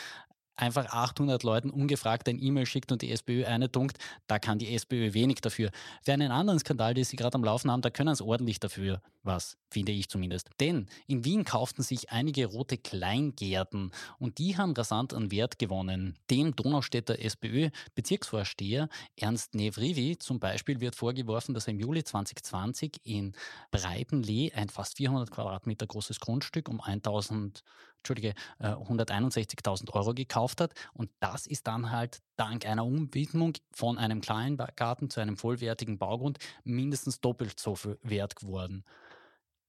einfach 0.56 0.88
800 0.88 1.44
Leuten 1.44 1.70
ungefragt 1.70 2.28
ein 2.30 2.42
E-Mail 2.42 2.66
schickt 2.66 2.92
und 2.92 3.02
die 3.02 3.12
SPÖ 3.12 3.46
eine 3.46 3.70
dunkt, 3.70 3.98
da 4.28 4.40
kann 4.40 4.60
die 4.60 4.74
SPÖ 4.74 5.14
wenig 5.14 5.42
dafür. 5.42 5.72
Für 6.04 6.14
einen 6.14 6.32
anderen 6.32 6.60
Skandal, 6.60 6.94
den 6.94 7.04
sie 7.04 7.16
gerade 7.16 7.36
am 7.36 7.44
Laufen 7.44 7.72
haben, 7.72 7.82
da 7.82 7.90
können 7.90 8.16
sie 8.16 8.24
ordentlich 8.24 8.60
dafür 8.60 9.02
was, 9.26 9.58
finde 9.70 9.92
ich 9.92 10.10
zumindest. 10.10 10.50
Denn 10.60 10.88
in 11.08 11.26
Wien 11.26 11.44
kauften 11.44 11.82
sich 11.82 12.12
einige 12.12 12.46
rote 12.46 12.78
Kleingärten 12.78 13.92
und 14.20 14.38
die 14.38 14.58
haben 14.58 14.74
rasant 14.74 15.14
an 15.14 15.32
Wert 15.32 15.60
gewonnen. 15.60 16.18
Dem 16.30 16.56
Donaustädter 16.56 17.20
SPÖ-Bezirksvorsteher 17.20 18.88
Ernst 19.18 19.56
Nevrivi 19.56 20.18
zum 20.18 20.40
Beispiel 20.40 20.80
wird 20.80 20.96
vorgeworfen, 20.96 21.54
dass 21.54 21.68
er 21.68 21.74
im 21.74 21.80
Juli 21.80 22.04
2020 22.04 23.02
in 23.04 23.34
Breitenlee 23.72 24.52
ein 24.54 24.70
fast 24.70 24.98
400 24.98 25.32
Quadratmeter 25.32 25.88
großes 25.88 26.20
Grundstück 26.20 26.70
um 26.70 26.82
1000 26.82 27.64
Entschuldige, 28.06 28.36
161.000 28.60 29.92
Euro 29.94 30.14
gekauft 30.14 30.62
hat. 30.62 30.74
Und 30.94 31.10
das 31.20 31.48
ist 31.48 31.66
dann 31.66 31.90
halt 31.90 32.22
dank 32.36 32.68
einer 32.68 32.86
Umwidmung 32.86 33.54
von 33.72 33.98
einem 33.98 34.22
kleinen 34.22 34.58
Garten 34.58 35.10
zu 35.10 35.22
einem 35.22 35.38
vollwertigen 35.38 35.98
Baugrund 35.98 36.38
mindestens 36.64 37.20
doppelt 37.20 37.60
so 37.60 37.74
viel 37.74 37.98
wert 38.04 38.36
geworden. 38.36 38.84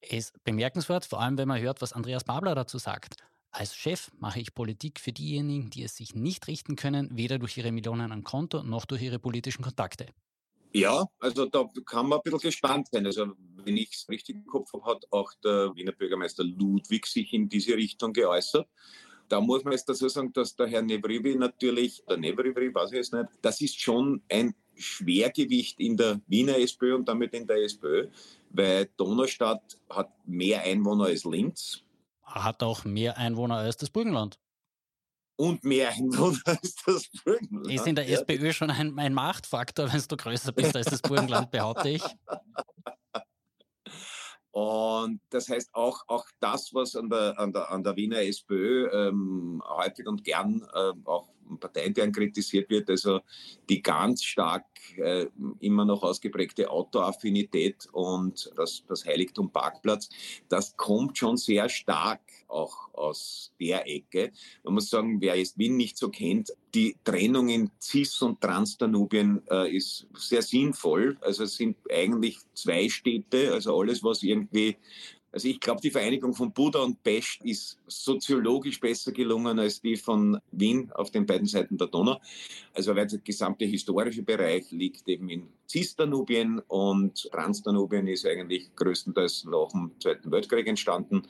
Ist 0.01 0.45
bemerkenswert, 0.45 1.07
vor 1.07 1.23
allem 1.23 1.39
wenn 1.39 1.49
man 1.49 1.63
hört, 1.63 1.81
was 1.81 1.95
Andreas 1.95 2.25
Babler 2.25 2.55
dazu 2.55 2.77
sagt. 2.77 3.17
Als 3.53 3.75
Chef 3.75 4.11
mache 4.19 4.39
ich 4.39 4.55
Politik 4.55 5.01
für 5.01 5.13
diejenigen, 5.13 5.71
die 5.71 5.83
es 5.83 5.97
sich 5.97 6.15
nicht 6.15 6.47
richten 6.47 6.77
können, 6.77 7.09
weder 7.17 7.39
durch 7.39 7.57
ihre 7.57 7.73
Millionen 7.73 8.13
an 8.13 8.23
Konto 8.23 8.63
noch 8.63 8.85
durch 8.85 9.01
ihre 9.01 9.19
politischen 9.19 9.63
Kontakte. 9.63 10.09
Ja, 10.77 11.07
also 11.21 11.47
da 11.47 11.65
kann 11.87 12.07
man 12.07 12.19
ein 12.19 12.23
bisschen 12.23 12.41
gespannt 12.41 12.89
sein. 12.93 13.07
Also 13.07 13.33
wenn 13.65 13.79
ich 13.79 13.93
es 13.93 14.09
richtig 14.11 14.37
im 14.37 14.47
Kopf 14.47 14.73
habe, 14.75 14.85
hat 14.85 15.07
auch 15.11 15.33
der 15.43 15.75
Wiener 15.75 15.93
Bürgermeister 15.93 16.45
Ludwig 16.45 17.07
sich 17.07 17.33
in 17.33 17.49
diese 17.49 17.75
Richtung 17.77 18.13
geäußert. 18.13 18.69
Da 19.29 19.41
muss 19.41 19.65
man 19.65 19.73
jetzt 19.73 19.89
dazu 19.89 20.07
sagen, 20.09 20.35
dass 20.35 20.55
der 20.55 20.67
Herr 20.67 20.83
Nevrivi 20.83 21.35
natürlich, 21.35 22.05
der 22.07 22.19
Nevrivi 22.19 22.75
weiß 22.75 22.91
ich 22.91 22.99
jetzt 22.99 23.15
nicht, 23.15 23.27
das 23.41 23.63
ist 23.63 23.81
schon 23.81 24.23
ein 24.31 24.55
Schwergewicht 24.75 25.81
in 25.81 25.97
der 25.97 26.21
Wiener 26.27 26.59
SPÖ 26.59 26.95
und 26.95 27.09
damit 27.09 27.33
in 27.33 27.47
der 27.47 27.57
SPÖ, 27.63 28.09
weil 28.51 28.91
Donaustadt 28.99 29.79
hat 29.89 30.13
mehr 30.27 30.61
Einwohner 30.63 31.07
als 31.07 31.25
Linz. 31.25 31.83
Hat 32.23 32.63
auch 32.63 32.85
mehr 32.85 33.17
Einwohner 33.17 33.57
als 33.57 33.79
das 33.79 33.89
Burgenland 33.89 34.39
und 35.37 35.65
mehr 35.65 35.91
Einwohner 35.91 36.39
als 36.47 36.77
das 36.87 37.09
Burgenland. 37.25 37.71
Ist 37.71 37.87
in 37.87 37.95
der. 37.95 38.09
SPÖ 38.09 38.53
schon 38.53 38.71
ein, 38.71 38.99
ein 38.99 39.15
Machtfaktor, 39.15 39.93
wenn 39.93 40.03
du 40.09 40.17
größer 40.17 40.53
bist 40.53 40.75
als 40.77 40.87
das 40.87 41.03
Burgenland, 41.03 41.51
behaupte 41.51 41.91
ich. 41.91 42.03
Und 44.57 45.21
das 45.29 45.51
heißt 45.51 45.75
auch, 45.75 46.03
auch 46.07 46.25
das, 46.41 46.73
was 46.73 46.97
an 46.97 47.11
der, 47.11 47.39
an 47.39 47.53
der, 47.53 47.71
an 47.71 47.83
der 47.85 47.95
Wiener 47.95 48.23
SPÖ 48.23 48.89
ähm, 48.91 49.63
häufig 49.69 50.07
und 50.07 50.25
gern 50.25 50.67
äh, 50.73 50.93
auch 51.05 51.29
parteiintern 51.61 52.13
kritisiert 52.13 52.71
wird, 52.71 52.91
also 52.91 53.21
die 53.69 53.83
ganz 53.83 54.25
stark 54.25 54.65
äh, 54.97 55.27
immer 55.61 55.85
noch 55.85 56.03
ausgeprägte 56.03 56.71
Autoaffinität 56.71 57.89
und 57.93 58.51
das, 58.57 58.85
das 58.87 59.05
Heiligtum 59.05 59.51
Parkplatz, 59.51 60.09
das 60.49 60.77
kommt 60.77 61.19
schon 61.19 61.37
sehr 61.37 61.69
stark 61.69 62.21
auch 62.49 62.93
aus 62.95 63.53
der 63.61 63.89
Ecke. 63.89 64.33
Man 64.65 64.75
muss 64.75 64.91
sagen, 64.91 65.21
wer 65.21 65.37
jetzt 65.37 65.59
Wien 65.59 65.77
nicht 65.77 65.97
so 65.97 66.11
kennt, 66.11 66.53
die 66.75 66.97
Trennung 67.05 67.49
in 67.49 67.71
Cis- 67.81 68.23
und 68.23 68.41
Transdanubien 68.41 69.43
äh, 69.51 69.75
ist 69.75 70.07
sehr 70.15 70.43
sinnvoll. 70.43 71.17
Also 71.21 71.45
es 71.45 71.57
sind 71.57 71.77
eigentlich 71.91 72.39
zwei 72.55 72.89
Städte, 72.89 73.53
also 73.53 73.79
alles, 73.79 74.03
was 74.05 74.23
irgendwie 74.23 74.77
also 75.37 75.49
ich 75.49 75.61
glaube, 75.61 75.83
die 75.83 75.91
Vereinigung 75.91 76.33
von 76.33 76.51
Buda 76.51 76.79
und 76.79 77.03
Pest 77.03 77.41
ist 77.45 77.79
soziologisch 77.87 78.81
besser 78.81 79.13
gelungen 79.13 79.59
als 79.59 79.83
die 79.83 79.97
von 79.97 80.41
Wien 80.51 80.91
auf 80.95 81.11
den 81.11 81.27
beiden 81.27 81.47
Seiten 81.47 81.77
der 81.77 81.89
Donau. 81.89 82.19
Also 82.73 82.97
weil 82.97 83.07
der 83.07 83.19
gesamte 83.19 83.67
historische 83.67 84.23
Bereich 84.23 84.71
liegt 84.71 85.07
eben 85.07 85.29
in 85.29 85.47
Cisdanubien 85.69 86.61
und 86.69 87.31
Transdanubien 87.31 88.07
ist 88.09 88.25
eigentlich 88.25 88.75
größtenteils 88.77 89.45
nach 89.45 89.69
dem 89.73 89.91
Zweiten 90.01 90.33
Weltkrieg 90.33 90.69
entstanden. 90.69 91.25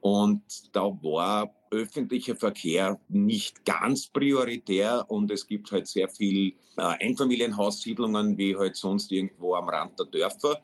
Und 0.00 0.42
da 0.72 0.86
war 0.86 1.54
öffentlicher 1.70 2.34
Verkehr 2.34 2.98
nicht 3.08 3.64
ganz 3.64 4.08
prioritär 4.08 5.04
und 5.06 5.30
es 5.30 5.46
gibt 5.46 5.70
halt 5.70 5.86
sehr 5.86 6.08
viel 6.08 6.54
äh, 6.76 6.82
Einfamilienhaussiedlungen 7.06 8.36
wie 8.36 8.56
halt 8.56 8.74
sonst 8.74 9.12
irgendwo 9.12 9.54
am 9.54 9.68
Rand 9.68 9.96
der 10.00 10.06
Dörfer. 10.06 10.60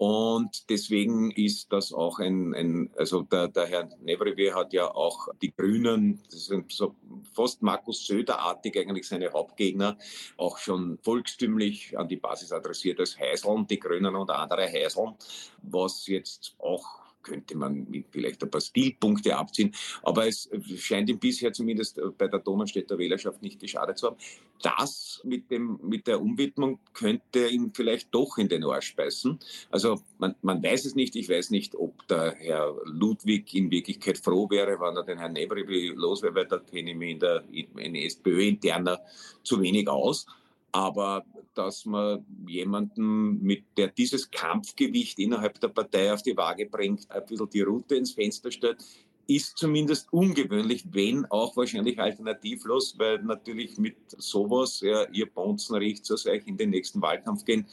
Und 0.00 0.70
deswegen 0.70 1.30
ist 1.30 1.70
das 1.74 1.92
auch 1.92 2.20
ein, 2.20 2.54
ein 2.54 2.90
also 2.96 3.20
der, 3.20 3.48
der 3.48 3.66
Herr 3.66 3.90
Nevrivier 4.00 4.54
hat 4.54 4.72
ja 4.72 4.90
auch 4.90 5.28
die 5.42 5.52
Grünen, 5.54 6.22
das 6.30 6.46
sind 6.46 6.72
so 6.72 6.94
fast 7.34 7.60
Markus 7.60 8.06
Söder-artig 8.06 8.78
eigentlich 8.78 9.06
seine 9.06 9.30
Hauptgegner, 9.30 9.98
auch 10.38 10.56
schon 10.56 10.96
volkstümlich 11.02 11.98
an 11.98 12.08
die 12.08 12.16
Basis 12.16 12.50
adressiert 12.50 12.98
als 12.98 13.18
Heiseln, 13.18 13.66
die 13.66 13.78
Grünen 13.78 14.16
und 14.16 14.30
andere 14.30 14.62
Heiseln, 14.62 15.16
was 15.60 16.06
jetzt 16.06 16.54
auch 16.58 17.09
könnte 17.22 17.56
man 17.56 17.86
vielleicht 18.10 18.42
ein 18.42 18.50
paar 18.50 18.60
Stilpunkte 18.60 19.36
abziehen. 19.36 19.74
Aber 20.02 20.26
es 20.26 20.48
scheint 20.76 21.08
ihm 21.08 21.18
bisher 21.18 21.52
zumindest 21.52 22.00
bei 22.18 22.28
der 22.28 22.40
Donaustädter 22.40 22.98
Wählerschaft 22.98 23.42
nicht 23.42 23.60
geschadet 23.60 23.98
zu 23.98 24.08
haben. 24.08 24.16
Das 24.62 25.20
mit, 25.24 25.50
dem, 25.50 25.78
mit 25.82 26.06
der 26.06 26.20
Umwidmung 26.20 26.78
könnte 26.92 27.48
ihm 27.48 27.72
vielleicht 27.74 28.14
doch 28.14 28.38
in 28.38 28.48
den 28.48 28.64
Arsch 28.64 28.94
beißen. 28.94 29.38
Also 29.70 30.00
man, 30.18 30.34
man 30.42 30.62
weiß 30.62 30.84
es 30.84 30.94
nicht. 30.94 31.16
Ich 31.16 31.28
weiß 31.28 31.50
nicht, 31.50 31.74
ob 31.74 32.06
der 32.08 32.34
Herr 32.38 32.74
Ludwig 32.84 33.54
in 33.54 33.70
Wirklichkeit 33.70 34.18
froh 34.18 34.48
wäre, 34.50 34.80
wenn 34.80 34.96
er 34.96 35.04
den 35.04 35.18
Herrn 35.18 35.32
Nebri 35.32 35.88
los 35.94 36.22
wäre, 36.22 36.34
weil 36.34 36.46
da 36.46 36.58
kenne 36.58 36.90
ich 36.90 36.96
mich 36.96 37.10
in 37.12 37.20
der 37.20 37.44
in 37.50 37.94
SPÖ-interner 37.94 39.00
zu 39.42 39.60
wenig 39.60 39.88
aus 39.88 40.26
aber 40.72 41.24
dass 41.54 41.84
man 41.84 42.24
jemanden, 42.46 43.42
mit 43.42 43.64
der 43.76 43.88
dieses 43.88 44.30
Kampfgewicht 44.30 45.18
innerhalb 45.18 45.60
der 45.60 45.68
Partei 45.68 46.12
auf 46.12 46.22
die 46.22 46.36
Waage 46.36 46.66
bringt, 46.66 47.10
ein 47.10 47.24
bisschen 47.26 47.50
die 47.50 47.62
Route 47.62 47.96
ins 47.96 48.12
Fenster 48.12 48.50
stellt, 48.50 48.84
ist 49.26 49.56
zumindest 49.58 50.12
ungewöhnlich, 50.12 50.84
wenn 50.90 51.24
auch 51.26 51.56
wahrscheinlich 51.56 52.00
alternativlos, 52.00 52.98
weil 52.98 53.22
natürlich 53.22 53.78
mit 53.78 53.96
sowas, 54.18 54.80
ja, 54.80 55.08
ihr 55.12 55.32
Bonzen 55.32 55.76
riecht, 55.76 56.04
so 56.04 56.14
euch 56.28 56.46
in 56.46 56.56
den 56.56 56.70
nächsten 56.70 57.00
Wahlkampf 57.00 57.44
gehen, 57.44 57.66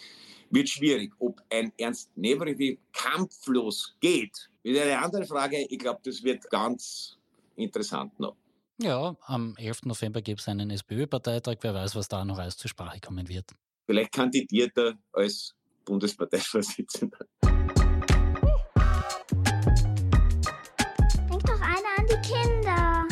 wird 0.52 0.70
schwierig. 0.70 1.14
Ob 1.20 1.42
ein 1.50 1.72
Ernst 1.78 2.16
Nevrivi 2.16 2.80
kampflos 2.94 3.96
geht, 4.00 4.50
ist 4.62 4.80
eine 4.80 5.02
andere 5.02 5.26
Frage. 5.26 5.66
Ich 5.70 5.80
glaube, 5.80 6.00
das 6.04 6.24
wird 6.24 6.50
ganz 6.50 7.18
interessant 7.56 8.20
noch. 8.20 8.36
Ja, 8.80 9.16
am 9.22 9.56
11. 9.58 9.86
November 9.86 10.22
gibt 10.22 10.42
es 10.42 10.48
einen 10.48 10.70
SPÖ-Parteitag. 10.70 11.56
Wer 11.62 11.74
weiß, 11.74 11.96
was 11.96 12.08
da 12.08 12.24
noch 12.24 12.38
alles 12.38 12.58
zur 12.58 12.70
Sprache 12.70 13.00
kommen 13.00 13.28
wird. 13.28 13.56
Vielleicht 13.88 14.12
kandidiert 14.12 14.78
er 14.78 14.94
als 15.14 15.56
Bundesparteivorsitzender. 15.86 17.26
Denk 21.30 21.46
doch 21.46 21.62
einer 21.62 21.98
an 21.98 22.06
die 22.06 22.22
Kinder. 22.22 23.08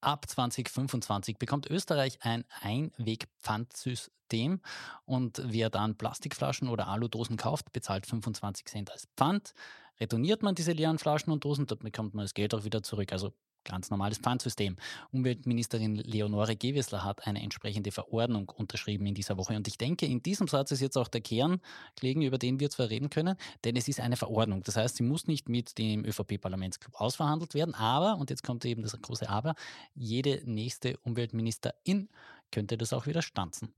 Ab 0.00 0.28
2025 0.28 1.38
bekommt 1.38 1.68
Österreich 1.68 2.18
ein 2.20 2.44
Einwegpfandsystem 2.60 4.60
und 5.06 5.42
wer 5.44 5.70
dann 5.70 5.98
Plastikflaschen 5.98 6.68
oder 6.68 6.86
Aludosen 6.86 7.36
kauft, 7.36 7.72
bezahlt 7.72 8.06
25 8.06 8.66
Cent 8.66 8.92
als 8.92 9.08
Pfand. 9.16 9.54
Retourniert 9.98 10.44
man 10.44 10.54
diese 10.54 10.70
leeren 10.70 10.98
Flaschen 10.98 11.32
und 11.32 11.44
Dosen, 11.44 11.66
dann 11.66 11.80
bekommt 11.80 12.14
man 12.14 12.24
das 12.24 12.34
Geld 12.34 12.54
auch 12.54 12.62
wieder 12.62 12.84
zurück. 12.84 13.12
Also 13.12 13.32
ganz 13.64 13.90
normales 13.90 14.18
Pfandsystem. 14.18 14.76
Umweltministerin 15.12 15.96
Leonore 15.96 16.56
Gewessler 16.56 17.04
hat 17.04 17.26
eine 17.26 17.42
entsprechende 17.42 17.90
Verordnung 17.90 18.48
unterschrieben 18.48 19.06
in 19.06 19.14
dieser 19.14 19.36
Woche. 19.36 19.56
Und 19.56 19.66
ich 19.68 19.78
denke, 19.78 20.06
in 20.06 20.22
diesem 20.22 20.48
Satz 20.48 20.70
ist 20.70 20.80
jetzt 20.80 20.96
auch 20.96 21.08
der 21.08 21.20
Kern 21.20 21.60
gelegen, 21.98 22.22
über 22.22 22.38
den 22.38 22.60
wir 22.60 22.70
zwar 22.70 22.90
reden 22.90 23.10
können, 23.10 23.36
denn 23.64 23.76
es 23.76 23.88
ist 23.88 24.00
eine 24.00 24.16
Verordnung. 24.16 24.62
Das 24.62 24.76
heißt, 24.76 24.96
sie 24.96 25.02
muss 25.02 25.26
nicht 25.26 25.48
mit 25.48 25.78
dem 25.78 26.04
ÖVP-Parlamentsclub 26.04 26.94
ausverhandelt 27.00 27.54
werden, 27.54 27.74
aber, 27.74 28.16
und 28.18 28.30
jetzt 28.30 28.42
kommt 28.42 28.64
eben 28.64 28.82
das 28.82 29.00
große 29.00 29.28
Aber, 29.28 29.54
jede 29.94 30.42
nächste 30.44 30.96
Umweltministerin 30.98 32.08
könnte 32.50 32.76
das 32.76 32.92
auch 32.92 33.06
wieder 33.06 33.22
stanzen. 33.22 33.74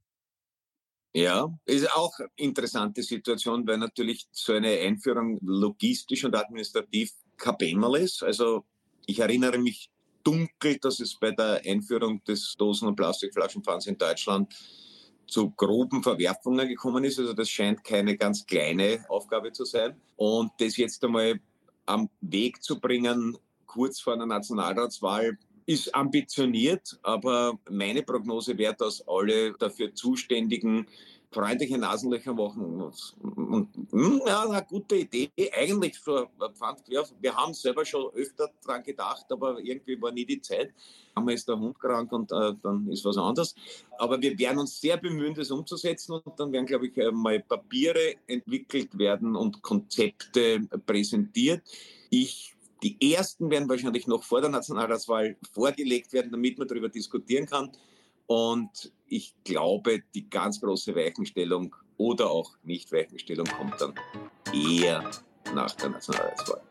Ja, 1.14 1.49
ist 1.64 1.90
auch 1.94 2.12
eine 2.18 2.29
interessante 2.37 3.03
Situation, 3.03 3.66
weil 3.66 3.79
natürlich 3.79 4.27
so 4.33 4.53
eine 4.53 4.68
Einführung 4.81 5.38
logistisch 5.40 6.25
und 6.25 6.37
administrativ 6.37 7.11
kein 7.38 7.83
ist. 7.94 8.22
Also 8.22 8.66
ich 9.07 9.21
erinnere 9.21 9.59
mich 9.59 9.90
dunkel, 10.23 10.79
dass 10.79 11.01
es 11.01 11.14
bei 11.14 11.31
der 11.31 11.62
Einführung 11.64 12.23
des 12.25 12.55
Dosen- 12.59 12.88
und 12.88 12.97
Plastikflaschenpfands 12.97 13.87
in 13.87 13.97
Deutschland 13.97 14.53
zu 15.27 15.51
groben 15.51 16.03
Verwerfungen 16.03 16.69
gekommen 16.69 17.05
ist. 17.05 17.19
Also 17.19 17.33
das 17.33 17.49
scheint 17.49 17.83
keine 17.85 18.16
ganz 18.16 18.45
kleine 18.45 19.05
Aufgabe 19.09 19.53
zu 19.53 19.64
sein. 19.64 20.01
Und 20.16 20.51
das 20.59 20.77
jetzt 20.77 21.05
einmal 21.05 21.40
am 21.87 22.09
Weg 22.21 22.62
zu 22.62 22.81
bringen, 22.81 23.37
kurz 23.66 24.01
vor 24.01 24.14
einer 24.14 24.27
Nationalratswahl, 24.27 25.38
ist 25.66 25.92
ambitioniert, 25.95 26.99
aber 27.03 27.59
meine 27.69 28.05
Prognose 28.05 28.57
wäre, 28.57 28.75
dass 28.75 29.07
alle 29.07 29.53
dafür 29.55 29.92
Zuständigen 29.95 30.87
freundliche 31.37 31.77
Nasenlöcher 31.77 32.33
machen. 32.33 32.81
Und, 32.81 33.68
hm, 33.90 34.22
ja, 34.27 34.49
eine 34.49 34.64
gute 34.66 34.96
Idee. 34.96 35.31
Eigentlich 35.55 35.99
für 35.99 36.29
Pfandklärer. 36.55 37.07
Wir 37.20 37.37
haben 37.37 37.53
selber 37.53 37.85
schon 37.85 38.11
öfter 38.14 38.49
dran 38.64 38.83
gedacht, 38.83 39.27
aber 39.31 39.61
irgendwie 39.61 40.01
war 40.01 40.12
nie 40.12 40.25
die 40.25 40.40
Zeit. 40.40 40.72
Einmal 41.14 41.35
ist 41.35 41.46
der 41.46 41.59
Hund 41.59 41.79
krank 41.79 42.11
und 42.12 42.33
äh, 42.33 42.55
dann 42.62 42.88
ist 42.88 43.05
was 43.05 43.18
anderes. 43.18 43.55
Aber 43.99 44.20
wir 44.20 44.38
werden 44.38 44.59
uns 44.59 44.81
sehr 44.81 44.96
bemühen, 44.96 45.35
das 45.35 45.51
umzusetzen 45.51 46.12
und 46.12 46.40
dann 46.40 46.53
werden, 46.53 46.66
glaube 46.66 46.87
ich, 46.87 46.96
mal 47.12 47.40
Papiere 47.40 48.14
entwickelt 48.27 48.96
werden 48.96 49.37
und 49.37 49.61
Konzepte 49.61 50.61
präsentiert. 50.87 51.62
Ich 52.09 52.55
die 52.83 53.14
ersten 53.14 53.51
werden 53.51 53.68
wahrscheinlich 53.70 54.07
noch 54.07 54.22
vor 54.22 54.42
der 54.42 54.51
Nationalratswahl 54.51 55.37
vorgelegt 55.53 56.12
werden, 56.12 56.31
damit 56.31 56.59
man 56.59 56.68
darüber 56.68 56.90
diskutieren 56.90 57.46
kann. 57.46 57.70
Und 58.27 58.92
ich 59.09 59.35
glaube, 59.45 60.03
die 60.14 60.29
ganz 60.29 60.61
große 60.61 60.95
Weichenstellung 60.95 61.75
oder 61.97 62.31
auch 62.31 62.57
Nicht-Weichenstellung 62.64 63.47
kommt 63.47 63.81
dann 63.81 63.95
eher 64.53 65.11
nach 65.55 65.75
der 65.77 65.90
Nationalratswahl. 65.90 66.62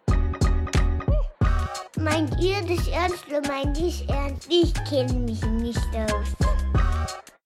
Meint 1.97 2.43
ihr 2.43 2.61
das 2.61 2.87
ernst 2.89 3.25
oder 3.27 3.41
meint 3.47 3.77
ihr 3.79 3.87
es 3.87 4.01
ernst? 4.01 4.47
Ich 4.51 4.73
kenne 4.85 5.13
mich 5.13 5.41
nicht 5.45 5.79
aus. 5.95 6.35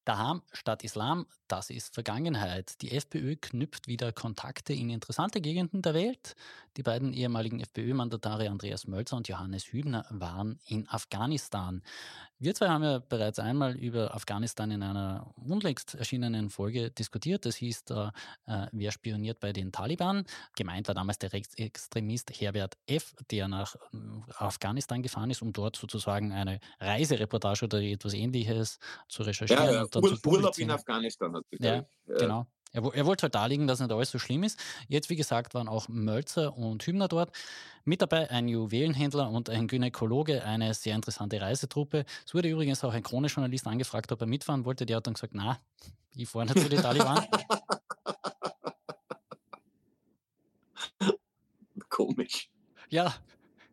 Daham 0.09 0.41
statt 0.53 0.83
Islam, 0.83 1.27
das 1.47 1.69
ist 1.69 1.93
Vergangenheit. 1.93 2.81
Die 2.81 2.93
FPÖ 2.93 3.35
knüpft 3.35 3.87
wieder 3.87 4.11
Kontakte 4.11 4.73
in 4.73 4.89
interessante 4.89 5.39
Gegenden 5.39 5.83
der 5.83 5.93
Welt. 5.93 6.35
Die 6.77 6.83
beiden 6.83 7.13
ehemaligen 7.13 7.59
FPÖ-Mandatare 7.59 8.49
Andreas 8.49 8.87
Mölzer 8.87 9.17
und 9.17 9.27
Johannes 9.27 9.71
Hübner 9.71 10.05
waren 10.09 10.59
in 10.65 10.87
Afghanistan. 10.89 11.83
Wir 12.41 12.55
zwei 12.55 12.69
haben 12.69 12.83
ja 12.83 12.99
bereits 12.99 13.37
einmal 13.37 13.75
über 13.75 14.15
Afghanistan 14.15 14.71
in 14.71 14.81
einer 14.81 15.29
unlängst 15.35 15.95
erschienenen 15.95 16.49
Folge 16.49 16.89
diskutiert. 16.89 17.45
Das 17.45 17.57
hieß 17.57 17.83
da, 17.83 18.13
äh, 18.45 18.67
wer 18.71 18.91
spioniert 18.91 19.41
bei 19.41 19.51
den 19.51 19.73
Taliban. 19.73 20.23
Gemeint 20.55 20.87
war 20.87 20.95
damals 20.95 21.19
der 21.19 21.33
Rechtsextremist 21.33 22.31
Herbert 22.31 22.77
F., 22.87 23.13
der 23.29 23.49
nach 23.49 23.75
äh, 23.75 23.97
Afghanistan 24.37 25.01
gefahren 25.01 25.29
ist, 25.31 25.41
um 25.41 25.51
dort 25.51 25.75
sozusagen 25.75 26.31
eine 26.31 26.61
Reisereportage 26.79 27.65
oder 27.65 27.81
etwas 27.81 28.13
ähnliches 28.13 28.79
zu 29.09 29.23
recherchieren. 29.23 29.65
Ja, 29.65 29.71
ja. 29.71 29.98
Und 30.03 30.11
dann 30.11 30.13
Ur 30.13 30.21
zu 30.21 30.29
Urlaub 30.29 30.57
in. 30.57 30.71
Afghanistan 30.71 31.35
hat 31.35 31.43
sich 31.49 31.59
Ja, 31.59 31.75
äh, 31.75 31.83
Genau. 32.19 32.47
Er, 32.71 32.83
er 32.93 33.05
wollte 33.05 33.23
halt 33.23 33.35
darlegen, 33.35 33.67
dass 33.67 33.79
nicht 33.79 33.91
alles 33.91 34.11
so 34.11 34.19
schlimm 34.19 34.43
ist. 34.43 34.59
Jetzt, 34.87 35.09
wie 35.09 35.15
gesagt, 35.15 35.55
waren 35.55 35.67
auch 35.67 35.87
Mölzer 35.87 36.55
und 36.55 36.85
Hübner 36.85 37.07
dort. 37.07 37.31
Mit 37.83 38.01
dabei 38.01 38.29
ein 38.29 38.47
Juwelenhändler 38.47 39.29
und 39.29 39.49
ein 39.49 39.67
Gynäkologe, 39.67 40.43
eine 40.43 40.73
sehr 40.75 40.95
interessante 40.95 41.41
Reisetruppe. 41.41 42.05
Es 42.25 42.33
wurde 42.35 42.49
übrigens 42.49 42.83
auch 42.83 42.93
ein 42.93 43.01
Krone-Journalist 43.01 43.65
angefragt, 43.65 44.11
ob 44.11 44.21
er 44.21 44.27
mitfahren 44.27 44.65
wollte. 44.65 44.85
Der 44.85 44.97
hat 44.97 45.07
dann 45.07 45.15
gesagt, 45.15 45.33
na, 45.33 45.59
ich 46.11 46.29
fahre 46.29 46.45
nicht 46.45 46.59
zu 46.59 46.69
den 46.69 46.81
Taliban. 46.81 47.25
Komisch. 51.89 52.49
Ja, 52.89 53.15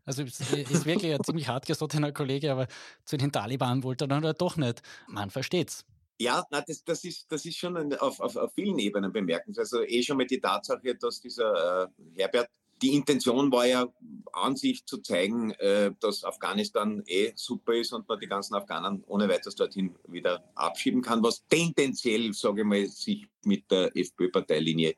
also 0.06 0.22
es 0.22 0.40
ist 0.40 0.86
wirklich 0.86 1.12
ein 1.12 1.22
ziemlich 1.22 1.48
hartgesottener 1.48 2.12
Kollege, 2.12 2.52
aber 2.52 2.68
zu 3.04 3.16
den 3.16 3.32
Taliban 3.32 3.82
wollte 3.82 4.04
er 4.04 4.08
dann 4.08 4.24
halt 4.24 4.40
doch 4.40 4.56
nicht. 4.56 4.80
Man 5.08 5.30
versteht's. 5.30 5.84
Ja, 6.18 6.44
na, 6.50 6.62
das, 6.62 6.83
das, 6.83 7.05
ist, 7.05 7.26
das 7.31 7.44
ist 7.44 7.59
schon 7.59 7.94
auf, 7.94 8.20
auf, 8.20 8.37
auf 8.37 8.52
vielen 8.55 8.79
Ebenen 8.79 9.12
bemerkenswert. 9.12 9.66
Also 9.66 9.83
eh 9.83 10.02
schon 10.02 10.16
mal 10.16 10.26
die 10.26 10.40
Tatsache, 10.40 10.94
dass 10.94 11.20
dieser 11.20 11.85
äh, 11.85 11.88
Herbert, 12.14 12.48
die 12.83 12.94
Intention 12.94 13.50
war 13.52 13.66
ja 13.66 13.87
an 14.33 14.57
sich 14.57 14.85
zu 14.85 14.98
zeigen, 14.98 15.52
äh, 15.52 15.92
dass 16.00 16.24
Afghanistan 16.24 17.02
eh 17.07 17.33
super 17.35 17.74
ist 17.74 17.92
und 17.92 18.09
man 18.09 18.20
die 18.20 18.26
ganzen 18.26 18.55
Afghanen 18.55 19.02
ohne 19.07 19.29
weiteres 19.29 19.55
dorthin 19.55 19.94
wieder 20.07 20.44
abschieben 20.55 21.02
kann, 21.02 21.22
was 21.22 21.46
tendenziell, 21.48 22.33
sage 22.33 22.62
ich 22.62 22.66
mal, 22.66 22.87
sich 22.87 23.26
mit 23.44 23.70
der 23.70 23.96
FPÖ-Parteilinie 23.96 24.96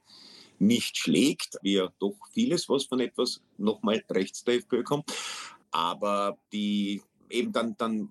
nicht 0.58 0.96
schlägt, 0.96 1.56
wie 1.62 1.74
ja 1.74 1.88
doch 2.00 2.16
vieles, 2.32 2.68
was 2.68 2.84
von 2.84 3.00
etwas 3.00 3.40
nochmal 3.56 4.02
rechts 4.10 4.42
der 4.44 4.54
FPÖ 4.54 4.82
kommt. 4.82 5.12
Aber 5.70 6.38
die 6.52 7.02
eben 7.30 7.52
dann, 7.52 7.76
dann 7.76 8.08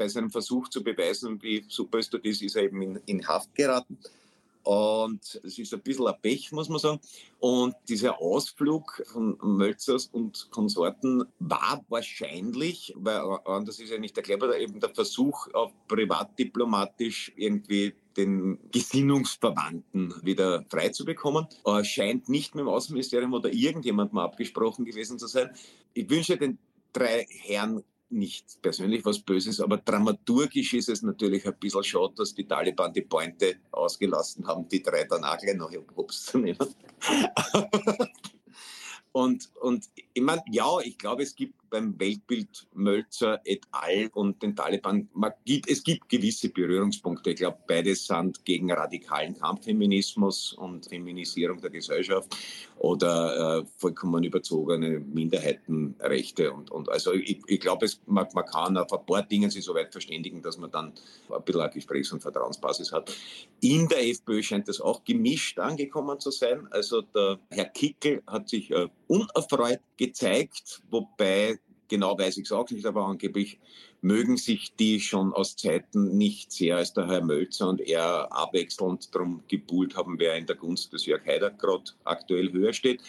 bei 0.00 0.08
seinem 0.08 0.30
Versuch 0.30 0.68
zu 0.68 0.82
beweisen, 0.82 1.42
wie 1.42 1.62
super 1.68 1.98
es 1.98 2.08
dort 2.08 2.24
ist, 2.24 2.40
ist 2.40 2.56
er 2.56 2.62
eben 2.62 2.80
in, 2.80 2.96
in 3.04 3.28
Haft 3.28 3.54
geraten. 3.54 3.98
Und 4.62 5.40
es 5.44 5.58
ist 5.58 5.74
ein 5.74 5.80
bisschen 5.82 6.06
ein 6.06 6.14
Pech, 6.22 6.52
muss 6.52 6.70
man 6.70 6.78
sagen. 6.78 7.00
Und 7.38 7.74
dieser 7.86 8.18
Ausflug 8.18 9.02
von 9.12 9.36
Mölzers 9.42 10.06
und 10.06 10.48
Konsorten 10.50 11.24
war 11.38 11.84
wahrscheinlich, 11.90 12.94
weil 12.96 13.20
anders 13.44 13.78
ist 13.78 13.90
ja 13.90 13.98
nicht 13.98 14.16
erklärbar, 14.16 14.56
eben 14.56 14.80
der 14.80 14.88
Versuch, 14.88 15.48
auch 15.52 15.70
privatdiplomatisch 15.86 17.32
irgendwie 17.36 17.92
den 18.16 18.58
Gesinnungsverwandten 18.72 20.14
wieder 20.22 20.64
freizubekommen. 20.70 21.46
Scheint 21.82 22.30
nicht 22.30 22.54
mit 22.54 22.62
dem 22.62 22.68
Außenministerium 22.68 23.34
oder 23.34 23.52
irgendjemandem 23.52 24.16
abgesprochen 24.16 24.86
gewesen 24.86 25.18
zu 25.18 25.26
sein. 25.26 25.50
Ich 25.92 26.08
wünsche 26.08 26.38
den 26.38 26.58
drei 26.92 27.26
Herren 27.28 27.82
nicht 28.10 28.60
persönlich 28.60 29.04
was 29.04 29.20
Böses, 29.20 29.60
aber 29.60 29.78
dramaturgisch 29.78 30.74
ist 30.74 30.88
es 30.88 31.02
natürlich 31.02 31.46
ein 31.46 31.56
bisschen 31.58 31.84
schade, 31.84 32.14
dass 32.16 32.34
die 32.34 32.46
Taliban 32.46 32.92
die 32.92 33.02
Pointe 33.02 33.56
ausgelassen 33.70 34.46
haben, 34.46 34.68
die 34.68 34.82
drei 34.82 35.04
dann 35.04 35.24
auch 35.24 35.38
gleich 35.38 35.56
noch 35.56 35.72
Obst 35.94 36.26
zu 36.26 36.38
nehmen. 36.38 36.58
und, 39.12 39.50
und 39.60 39.88
ich 40.12 40.22
meine, 40.22 40.42
ja, 40.50 40.78
ich 40.82 40.98
glaube, 40.98 41.22
es 41.22 41.34
gibt 41.34 41.54
beim 41.70 41.98
Weltbild 41.98 42.66
Mölzer 42.74 43.40
et 43.44 43.64
al. 43.70 44.10
und 44.14 44.42
den 44.42 44.56
Taliban, 44.56 45.08
man 45.14 45.32
gibt, 45.44 45.70
es 45.70 45.82
gibt 45.82 46.08
gewisse 46.08 46.50
Berührungspunkte. 46.50 47.30
Ich 47.30 47.36
glaube, 47.36 47.58
beides 47.66 48.06
sind 48.06 48.44
gegen 48.44 48.70
radikalen 48.72 49.38
Kampffeminismus 49.38 50.52
und 50.54 50.86
Feminisierung 50.86 51.60
der 51.60 51.70
Gesellschaft 51.70 52.36
oder 52.78 53.60
äh, 53.60 53.64
vollkommen 53.76 54.24
überzogene 54.24 55.00
Minderheitenrechte. 55.00 56.52
Und, 56.52 56.70
und 56.70 56.88
also 56.88 57.12
ich, 57.12 57.40
ich 57.46 57.60
glaube, 57.60 57.86
man, 58.06 58.26
man 58.34 58.46
kann 58.46 58.76
auf 58.76 58.92
ein 58.92 59.06
paar 59.06 59.22
Dingen 59.22 59.50
sich 59.50 59.64
so 59.64 59.74
weit 59.74 59.92
verständigen, 59.92 60.42
dass 60.42 60.58
man 60.58 60.70
dann 60.70 60.92
ein 61.30 61.42
bisschen 61.44 61.60
eine 61.60 61.70
Gesprächs- 61.70 62.12
und 62.12 62.20
Vertrauensbasis 62.20 62.92
hat. 62.92 63.14
In 63.60 63.86
der 63.88 64.08
FPÖ 64.08 64.42
scheint 64.42 64.68
das 64.68 64.80
auch 64.80 65.04
gemischt 65.04 65.58
angekommen 65.58 66.18
zu 66.18 66.30
sein. 66.30 66.66
Also 66.70 67.02
der 67.02 67.38
Herr 67.50 67.66
Kickel 67.66 68.22
hat 68.26 68.48
sich 68.48 68.70
äh, 68.70 68.88
unerfreut 69.06 69.80
gezeigt, 70.00 70.80
wobei 70.90 71.60
genau 71.88 72.18
weiß 72.18 72.38
ich 72.38 72.44
es 72.44 72.52
auch 72.52 72.70
nicht, 72.70 72.86
aber 72.86 73.04
angeblich 73.04 73.58
mögen 74.00 74.38
sich 74.38 74.74
die 74.76 74.98
schon 74.98 75.34
aus 75.34 75.56
Zeiten 75.56 76.16
nicht 76.16 76.52
sehr, 76.52 76.78
als 76.78 76.94
der 76.94 77.06
Herr 77.06 77.22
Mölzer 77.22 77.68
und 77.68 77.82
er 77.82 78.32
abwechselnd 78.32 79.14
drum 79.14 79.42
gebuhlt 79.46 79.94
haben, 79.96 80.18
wer 80.18 80.36
in 80.36 80.46
der 80.46 80.56
Gunst 80.56 80.94
des 80.94 81.04
Jörg 81.04 81.26
Haider 81.26 81.50
gerade 81.50 81.92
aktuell 82.04 82.50
höher 82.50 82.72
steht. 82.72 83.02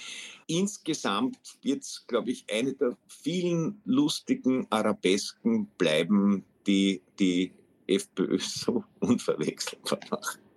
Insgesamt 0.47 1.37
wird 1.61 1.83
es, 1.83 2.05
glaube 2.07 2.31
ich, 2.31 2.43
eine 2.51 2.73
der 2.73 2.97
vielen 3.07 3.81
lustigen 3.85 4.67
Arabesken 4.69 5.67
bleiben, 5.77 6.43
die 6.67 7.01
die 7.19 7.53
FPÖ 7.87 8.37
so 8.39 8.83
unverwechselbar 8.99 9.99
machen. 10.09 10.50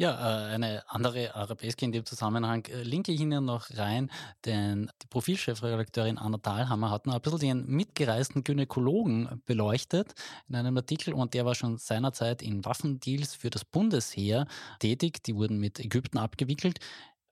Ja, 0.00 0.12
äh, 0.12 0.54
eine 0.54 0.88
andere 0.88 1.34
Arabeske 1.34 1.84
in 1.84 1.90
dem 1.90 2.06
Zusammenhang 2.06 2.64
äh, 2.66 2.84
linke 2.84 3.10
ich 3.10 3.20
Ihnen 3.20 3.44
noch 3.44 3.68
rein, 3.76 4.12
denn 4.44 4.92
die 5.02 5.08
Profilchefredakteurin 5.08 6.18
Anna 6.18 6.38
Thalhammer 6.38 6.92
hat 6.92 7.06
noch 7.06 7.16
ein 7.16 7.20
bisschen 7.20 7.40
den 7.40 7.66
mitgereisten 7.66 8.44
Gynäkologen 8.44 9.42
beleuchtet 9.44 10.14
in 10.48 10.54
einem 10.54 10.76
Artikel 10.76 11.14
und 11.14 11.34
der 11.34 11.44
war 11.46 11.56
schon 11.56 11.78
seinerzeit 11.78 12.42
in 12.42 12.64
Waffendeals 12.64 13.34
für 13.34 13.50
das 13.50 13.64
Bundesheer 13.64 14.46
tätig. 14.78 15.24
Die 15.24 15.34
wurden 15.34 15.58
mit 15.58 15.80
Ägypten 15.80 16.18
abgewickelt. 16.18 16.78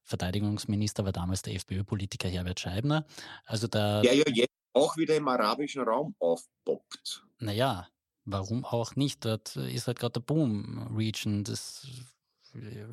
Verteidigungsminister 0.02 1.04
war 1.04 1.12
damals 1.12 1.42
der 1.42 1.54
FPÖ-Politiker 1.54 2.28
Herbert 2.28 2.58
Scheibner. 2.58 3.06
Also 3.44 3.68
da, 3.68 4.02
Der 4.02 4.14
ja 4.14 4.24
jetzt 4.26 4.50
auch 4.72 4.96
wieder 4.96 5.14
im 5.14 5.28
arabischen 5.28 5.82
Raum 5.82 6.16
aufpoppt. 6.18 7.24
naja, 7.38 7.86
warum 8.24 8.64
auch 8.64 8.96
nicht? 8.96 9.24
Dort 9.24 9.54
ist 9.54 9.86
halt 9.86 10.00
gerade 10.00 10.14
der 10.14 10.20
Boom-Region. 10.20 11.44
Das, 11.44 11.86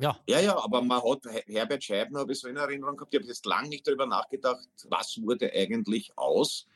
ja, 0.00 0.18
Ja, 0.26 0.40
ja, 0.40 0.56
aber 0.64 0.82
man 0.82 1.02
hat 1.02 1.24
Her- 1.26 1.42
Herbert 1.46 1.82
Scheibner, 1.84 2.20
habe 2.20 2.32
ich 2.32 2.40
so 2.40 2.48
in 2.48 2.56
Erinnerung 2.56 2.96
gehabt, 2.96 3.14
ich 3.14 3.20
habe 3.20 3.28
jetzt 3.28 3.46
lange 3.46 3.68
nicht 3.68 3.86
darüber 3.86 4.06
nachgedacht, 4.06 4.68
was 4.88 5.20
wurde 5.22 5.50
eigentlich 5.52 6.12
aus. 6.16 6.66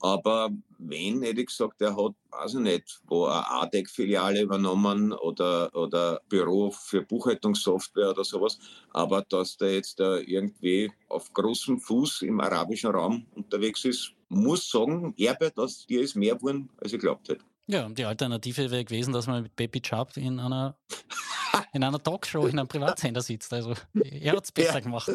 Aber 0.00 0.50
wen 0.78 1.22
hätte 1.22 1.40
ich 1.40 1.46
gesagt, 1.46 1.80
der 1.80 1.96
hat, 1.96 2.12
weiß 2.30 2.54
ich 2.54 2.60
nicht, 2.60 3.00
wo 3.06 3.24
eine 3.24 3.48
ADEC-Filiale 3.48 4.42
übernommen 4.42 5.12
oder, 5.12 5.74
oder 5.74 6.20
Büro 6.28 6.70
für 6.72 7.00
Buchhaltungssoftware 7.02 8.10
oder 8.10 8.22
sowas. 8.24 8.58
Aber 8.90 9.22
dass 9.22 9.56
der 9.56 9.74
jetzt 9.74 9.98
da 10.00 10.18
irgendwie 10.18 10.92
auf 11.08 11.32
großem 11.32 11.78
Fuß 11.80 12.22
im 12.22 12.38
arabischen 12.40 12.90
Raum 12.90 13.26
unterwegs 13.34 13.84
ist, 13.86 14.12
muss 14.28 14.68
sagen, 14.68 15.14
Herbert, 15.16 15.58
aus 15.58 15.86
dir 15.86 16.02
ist 16.02 16.16
mehr 16.16 16.34
geworden, 16.34 16.68
als 16.82 16.92
ich 16.92 17.00
glaubt 17.00 17.28
hätte. 17.28 17.44
Ja, 17.66 17.86
und 17.86 17.96
die 17.96 18.04
Alternative 18.04 18.70
wäre 18.70 18.84
gewesen, 18.84 19.14
dass 19.14 19.26
man 19.26 19.42
mit 19.44 19.56
Baby 19.56 19.80
Chubb 19.80 20.18
in 20.18 20.38
einer, 20.38 20.76
in 21.72 21.84
einer 21.84 22.02
Talkshow 22.02 22.46
in 22.46 22.58
einem 22.58 22.68
Privatsender 22.68 23.20
sitzt. 23.22 23.52
Also 23.52 23.74
er 23.94 24.36
hat 24.36 24.44
es 24.44 24.52
besser 24.52 24.74
Ja. 24.74 24.80
gemacht. 24.80 25.10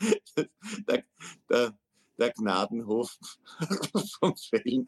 der, 0.88 1.04
der, 1.48 1.72
der 2.18 2.30
Gnadenhof 2.32 3.18
vom 4.20 4.34
Fällen. 4.36 4.86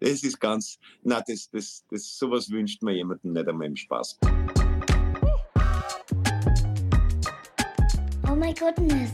Das 0.00 0.22
ist 0.24 0.40
ganz, 0.40 0.78
na, 1.02 1.20
das, 1.20 1.48
das, 1.50 1.84
das, 1.88 2.16
sowas 2.18 2.50
wünscht 2.50 2.82
man 2.82 2.94
jemandem 2.94 3.32
nicht 3.32 3.48
einmal 3.48 3.68
im 3.68 3.76
Spaß. 3.76 4.18
Oh 8.28 8.34
my 8.34 8.52
goodness. 8.54 9.10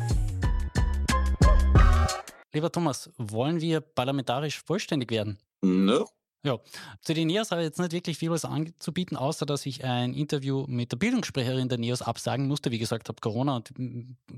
Lieber 2.53 2.72
Thomas, 2.72 3.11
wollen 3.18 3.61
wir 3.61 3.81
parlamentarisch 3.81 4.62
vollständig 4.62 5.11
werden? 5.11 5.38
Ne? 5.61 6.05
Ja, 6.44 6.59
zu 7.03 7.14
den 7.14 7.27
NEOS 7.27 7.51
habe 7.51 7.62
ich 7.62 7.66
jetzt 7.66 7.81
nicht 7.81 7.92
wirklich 7.92 8.16
viel 8.16 8.31
was 8.31 8.44
anzubieten, 8.44 9.16
außer 9.16 9.44
dass 9.44 9.66
ich 9.66 9.85
ein 9.85 10.14
Interview 10.14 10.66
mit 10.68 10.92
der 10.92 10.96
Bildungssprecherin 10.96 11.68
der 11.68 11.79
NEOS 11.79 12.03
absagen 12.03 12.46
musste. 12.46 12.70
Wie 12.70 12.79
gesagt, 12.79 13.09
habe 13.09 13.20
Corona 13.20 13.57
und 13.57 13.72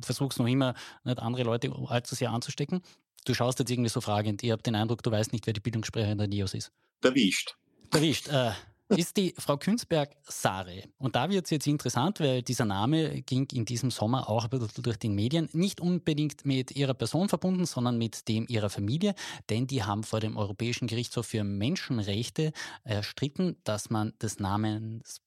versuche 0.01 0.31
es 0.31 0.39
noch 0.39 0.47
immer, 0.47 0.75
nicht 1.05 1.19
andere 1.19 1.43
Leute 1.43 1.71
allzu 1.89 2.15
sehr 2.15 2.31
anzustecken. 2.31 2.81
Du 3.27 3.35
schaust 3.35 3.59
jetzt 3.59 3.71
irgendwie 3.71 3.91
so 3.91 4.01
fragend. 4.01 4.43
Ich 4.43 4.51
habe 4.51 4.63
den 4.63 4.75
Eindruck, 4.75 5.03
du 5.03 5.11
weißt 5.11 5.33
nicht, 5.33 5.47
wer 5.47 5.53
die 5.53 5.61
Bildungssprecherin 5.61 6.17
der 6.17 6.27
NEOS 6.27 6.55
ist. 6.55 6.73
Erwischt. 7.03 7.57
Erwischt. 7.93 8.29
Äh, 8.29 8.53
ist 8.91 9.17
die 9.17 9.35
Frau 9.39 9.57
Künzberg-Sare. 9.57 10.85
Und 10.99 11.17
da 11.17 11.31
wird 11.31 11.45
es 11.45 11.51
jetzt 11.51 11.67
interessant, 11.67 12.21
weil 12.21 12.43
dieser 12.43 12.65
Name 12.65 13.23
ging 13.23 13.47
in 13.53 13.65
diesem 13.65 13.91
Sommer 13.91 14.29
auch 14.29 14.45
ein 14.45 14.51
bisschen 14.51 14.83
durch 14.83 14.99
die 14.99 15.09
Medien. 15.09 15.49
Nicht 15.53 15.81
unbedingt 15.81 16.45
mit 16.45 16.73
ihrer 16.73 16.95
Person 16.95 17.29
verbunden, 17.29 17.67
sondern 17.67 17.99
mit 17.99 18.29
dem 18.29 18.47
ihrer 18.49 18.71
Familie. 18.71 19.15
Denn 19.49 19.67
die 19.67 19.85
haben 19.85 20.03
vor 20.03 20.21
dem 20.21 20.37
Europäischen 20.37 20.87
Gerichtshof 20.89 21.27
für 21.27 21.45
Menschenrechte 21.45 22.53
erstritten, 22.85 23.57
dass 23.65 23.91
man 23.91 24.13
des 24.21 24.39
Namens 24.39 25.21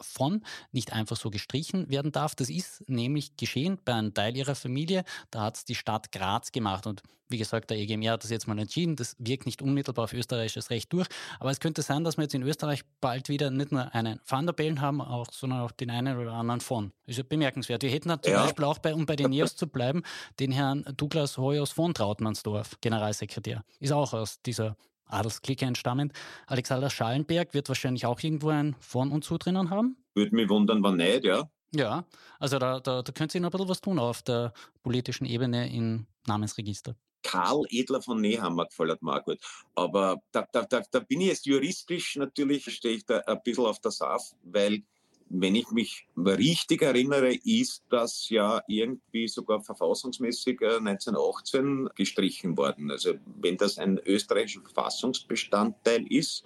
von 0.00 0.44
nicht 0.72 0.92
einfach 0.92 1.16
so 1.16 1.30
gestrichen 1.30 1.88
werden 1.88 2.12
darf. 2.12 2.34
Das 2.34 2.50
ist 2.50 2.88
nämlich 2.88 3.36
geschehen 3.36 3.78
bei 3.84 3.94
einem 3.94 4.12
Teil 4.12 4.36
ihrer 4.36 4.54
Familie. 4.54 5.04
Da 5.30 5.42
hat 5.42 5.56
es 5.56 5.64
die 5.64 5.76
Stadt 5.76 6.12
Graz 6.12 6.52
gemacht. 6.52 6.86
Und 6.86 7.02
wie 7.30 7.38
gesagt, 7.38 7.70
der 7.70 7.78
EGMR 7.78 8.12
hat 8.12 8.24
das 8.24 8.30
jetzt 8.30 8.46
mal 8.48 8.58
entschieden. 8.58 8.96
Das 8.96 9.16
wirkt 9.18 9.46
nicht 9.46 9.62
unmittelbar 9.62 10.04
auf 10.04 10.12
österreichisches 10.12 10.70
Recht 10.70 10.92
durch. 10.92 11.06
Aber 11.38 11.50
es 11.50 11.60
könnte 11.60 11.82
sein, 11.82 12.04
dass 12.04 12.16
wir 12.16 12.22
jetzt 12.22 12.34
in 12.34 12.42
Österreich 12.42 12.82
bald 13.00 13.28
wieder 13.28 13.50
nicht 13.50 13.72
nur 13.72 13.94
einen 13.94 14.20
Van 14.26 14.46
der 14.46 14.52
Bellen 14.52 14.80
haben, 14.80 15.00
auch, 15.00 15.28
sondern 15.30 15.60
auch 15.60 15.70
den 15.70 15.90
einen 15.90 16.18
oder 16.18 16.32
anderen 16.32 16.60
von. 16.60 16.92
Ist 17.06 17.18
ja 17.18 17.24
bemerkenswert. 17.26 17.82
Wir 17.82 17.90
hätten 17.90 18.10
zum 18.20 18.32
ja. 18.32 18.42
Beispiel 18.42 18.64
auch 18.64 18.78
bei, 18.78 18.94
um 18.94 19.06
bei 19.06 19.16
den 19.16 19.30
NEOS 19.30 19.56
zu 19.56 19.68
bleiben, 19.68 20.02
den 20.40 20.52
Herrn 20.52 20.84
Douglas 20.96 21.38
Hoyos 21.38 21.70
von 21.70 21.94
Trautmannsdorf, 21.94 22.76
Generalsekretär. 22.80 23.64
Ist 23.78 23.92
auch 23.92 24.12
aus 24.12 24.42
dieser 24.42 24.76
Adelsklicke 25.06 25.64
entstammend. 25.64 26.12
Alexander 26.46 26.90
Schallenberg 26.90 27.54
wird 27.54 27.68
wahrscheinlich 27.68 28.06
auch 28.06 28.20
irgendwo 28.20 28.48
ein 28.48 28.76
von 28.80 29.12
und 29.12 29.24
zu 29.24 29.38
drinnen 29.38 29.70
haben. 29.70 29.96
Würde 30.14 30.34
mich 30.34 30.48
wundern, 30.48 30.82
wann 30.82 30.96
nicht, 30.96 31.24
ja. 31.24 31.48
Ja, 31.72 32.04
also 32.40 32.58
da, 32.58 32.80
da, 32.80 33.02
da 33.02 33.12
könnte 33.12 33.32
sich 33.32 33.40
noch 33.40 33.48
ein 33.48 33.52
bisschen 33.52 33.68
was 33.68 33.80
tun 33.80 33.98
auf 34.00 34.22
der 34.22 34.52
politischen 34.82 35.24
Ebene 35.24 35.72
im 35.72 36.06
Namensregister. 36.26 36.96
Karl 37.22 37.64
Edler 37.70 38.02
von 38.02 38.20
Nehammer 38.20 38.66
gefällt 38.66 39.02
mir 39.02 39.14
auch. 39.14 39.34
Aber 39.74 40.22
da, 40.32 40.46
da, 40.52 40.62
da, 40.62 40.82
da 40.90 41.00
bin 41.00 41.20
ich 41.20 41.28
jetzt 41.28 41.46
juristisch 41.46 42.16
natürlich, 42.16 42.64
stehe 42.74 42.96
ich 42.96 43.04
da 43.04 43.18
ein 43.18 43.40
bisschen 43.42 43.66
auf 43.66 43.80
der 43.80 43.90
Saaf, 43.90 44.34
weil 44.42 44.82
wenn 45.30 45.54
ich 45.54 45.70
mich 45.70 46.08
richtig 46.16 46.82
erinnere, 46.82 47.32
ist 47.32 47.84
das 47.88 48.28
ja 48.30 48.62
irgendwie 48.66 49.28
sogar 49.28 49.62
verfassungsmäßig 49.62 50.60
1918 50.60 51.86
äh, 51.86 51.90
gestrichen 51.94 52.56
worden. 52.56 52.90
Also 52.90 53.14
wenn 53.40 53.56
das 53.56 53.78
ein 53.78 53.98
österreichischer 54.04 54.62
Verfassungsbestandteil 54.62 56.04
ist, 56.12 56.44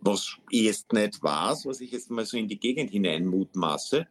was 0.00 0.38
ich 0.48 0.62
jetzt 0.62 0.92
nicht 0.94 1.22
weiß, 1.22 1.66
was 1.66 1.82
ich 1.82 1.92
jetzt 1.92 2.10
mal 2.10 2.24
so 2.24 2.38
in 2.38 2.48
die 2.48 2.58
Gegend 2.58 2.90
hinein 2.90 3.26
mutmaße, 3.26 4.06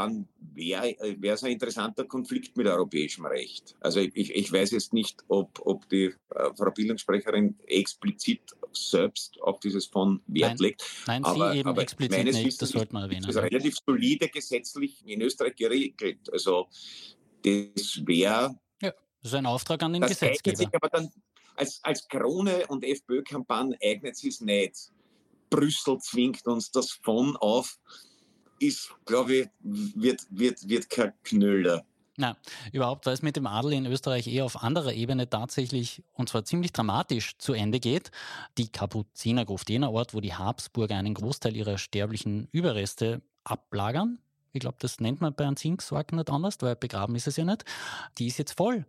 dann 0.00 0.26
wäre 0.54 0.96
es 1.22 1.44
ein 1.44 1.52
interessanter 1.52 2.04
Konflikt 2.04 2.56
mit 2.56 2.66
europäischem 2.66 3.26
Recht. 3.26 3.76
Also 3.80 4.00
ich, 4.00 4.34
ich 4.34 4.50
weiß 4.50 4.70
jetzt 4.70 4.94
nicht, 4.94 5.22
ob, 5.28 5.60
ob 5.66 5.86
die 5.90 6.14
äh, 6.34 6.50
Frau 6.56 6.70
Bildungssprecherin 6.70 7.58
explizit 7.66 8.40
selbst 8.72 9.38
auf 9.42 9.60
dieses 9.60 9.86
von 9.86 10.22
Wert 10.26 10.52
nein, 10.52 10.56
legt. 10.58 10.84
Nein, 11.06 11.24
aber, 11.24 11.52
sie 11.52 11.58
eben 11.58 11.68
aber 11.68 11.82
explizit 11.82 12.24
nicht, 12.24 12.38
Wissens 12.38 12.56
das 12.56 12.70
sollte 12.70 12.94
man 12.94 13.02
erwähnen. 13.02 13.26
Das 13.26 13.36
ist 13.36 13.42
relativ 13.42 13.76
solide 13.86 14.28
gesetzlich 14.28 15.06
in 15.06 15.20
Österreich 15.20 15.56
geregelt. 15.56 16.32
Also 16.32 16.68
das 17.42 18.00
wäre... 18.06 18.58
Ja, 18.80 18.92
das 19.22 19.32
ist 19.32 19.34
ein 19.34 19.46
Auftrag 19.46 19.82
an 19.82 19.92
den 19.92 20.00
das 20.00 20.12
Gesetzgeber. 20.12 20.56
Sich 20.56 20.74
aber 20.74 20.88
dann 20.88 21.10
als, 21.56 21.80
als 21.82 22.08
Krone- 22.08 22.66
und 22.68 22.84
FPÖ-Kampagne 22.84 23.76
eignet 23.82 24.16
sich 24.16 24.30
es 24.30 24.40
nicht. 24.40 24.90
Brüssel 25.50 25.98
zwingt 25.98 26.46
uns 26.46 26.70
das 26.70 26.90
von 26.90 27.36
auf 27.36 27.78
ist, 28.60 28.90
glaube 29.04 29.34
ich, 29.34 29.48
wird, 29.60 30.26
wird, 30.30 30.68
wird 30.68 30.90
kein 30.90 31.12
Knüller. 31.24 31.84
Na, 32.16 32.36
überhaupt, 32.72 33.06
weil 33.06 33.14
es 33.14 33.22
mit 33.22 33.36
dem 33.36 33.46
Adel 33.46 33.72
in 33.72 33.86
Österreich 33.86 34.26
eher 34.26 34.44
auf 34.44 34.62
anderer 34.62 34.92
Ebene 34.92 35.30
tatsächlich, 35.30 36.02
und 36.12 36.28
zwar 36.28 36.44
ziemlich 36.44 36.72
dramatisch, 36.72 37.38
zu 37.38 37.54
Ende 37.54 37.80
geht. 37.80 38.10
Die 38.58 38.68
Kapuzinergruft, 38.68 39.70
jener 39.70 39.90
Ort, 39.90 40.12
wo 40.12 40.20
die 40.20 40.34
Habsburger 40.34 40.96
einen 40.96 41.14
Großteil 41.14 41.56
ihrer 41.56 41.78
sterblichen 41.78 42.48
Überreste 42.52 43.22
ablagern. 43.44 44.18
Ich 44.52 44.60
glaube, 44.60 44.76
das 44.80 45.00
nennt 45.00 45.22
man 45.22 45.34
bei 45.34 45.46
einem 45.46 45.56
Zinksorg 45.56 46.12
nicht 46.12 46.28
anders, 46.28 46.56
weil 46.60 46.76
begraben 46.76 47.14
ist 47.14 47.26
es 47.26 47.36
ja 47.36 47.44
nicht. 47.44 47.64
Die 48.18 48.26
ist 48.26 48.38
jetzt 48.38 48.52
voll 48.52 48.84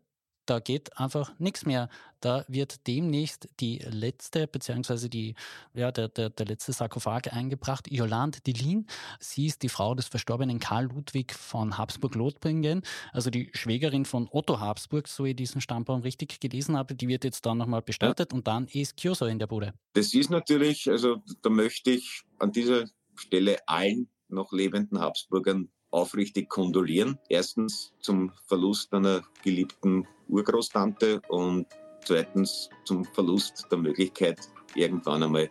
da 0.51 0.59
geht 0.59 0.97
einfach 0.99 1.31
nichts 1.39 1.65
mehr. 1.65 1.87
Da 2.19 2.43
wird 2.49 2.85
demnächst 2.85 3.47
die 3.61 3.77
letzte, 3.89 4.47
beziehungsweise 4.47 5.09
die, 5.09 5.33
ja, 5.73 5.93
der, 5.93 6.09
der, 6.09 6.29
der 6.29 6.45
letzte 6.45 6.73
Sarkophag 6.73 7.31
eingebracht. 7.31 7.89
Yolande 7.89 8.41
Delin, 8.41 8.85
sie 9.21 9.45
ist 9.45 9.63
die 9.63 9.69
Frau 9.69 9.95
des 9.95 10.09
verstorbenen 10.09 10.59
Karl 10.59 10.87
Ludwig 10.87 11.33
von 11.33 11.77
Habsburg-Lothringen, 11.77 12.81
also 13.13 13.29
die 13.29 13.49
Schwägerin 13.53 14.03
von 14.03 14.27
Otto 14.29 14.59
Habsburg, 14.59 15.07
so 15.07 15.23
ich 15.23 15.37
diesen 15.37 15.61
Stammbaum 15.61 16.01
richtig 16.01 16.41
gelesen 16.41 16.75
habe. 16.75 16.95
Die 16.95 17.07
wird 17.07 17.23
jetzt 17.23 17.45
dann 17.45 17.57
nochmal 17.57 17.81
bestattet 17.81 18.33
ja. 18.33 18.37
und 18.37 18.45
dann 18.45 18.67
ist 18.67 18.97
Kyoso 18.97 19.27
in 19.27 19.39
der 19.39 19.47
Bude. 19.47 19.73
Das 19.93 20.13
ist 20.13 20.29
natürlich, 20.29 20.89
also 20.89 21.23
da 21.41 21.49
möchte 21.49 21.91
ich 21.91 22.23
an 22.39 22.51
dieser 22.51 22.89
Stelle 23.15 23.57
allen 23.67 24.09
noch 24.27 24.51
lebenden 24.51 24.99
Habsburgern 24.99 25.69
aufrichtig 25.91 26.49
kondolieren. 26.49 27.19
Erstens 27.29 27.93
zum 27.99 28.31
Verlust 28.47 28.93
einer 28.93 29.21
geliebten 29.43 30.07
Urgroßtante 30.27 31.21
und 31.29 31.67
zweitens 32.03 32.69
zum 32.85 33.05
Verlust 33.05 33.67
der 33.71 33.77
Möglichkeit, 33.77 34.39
irgendwann 34.75 35.23
einmal 35.23 35.49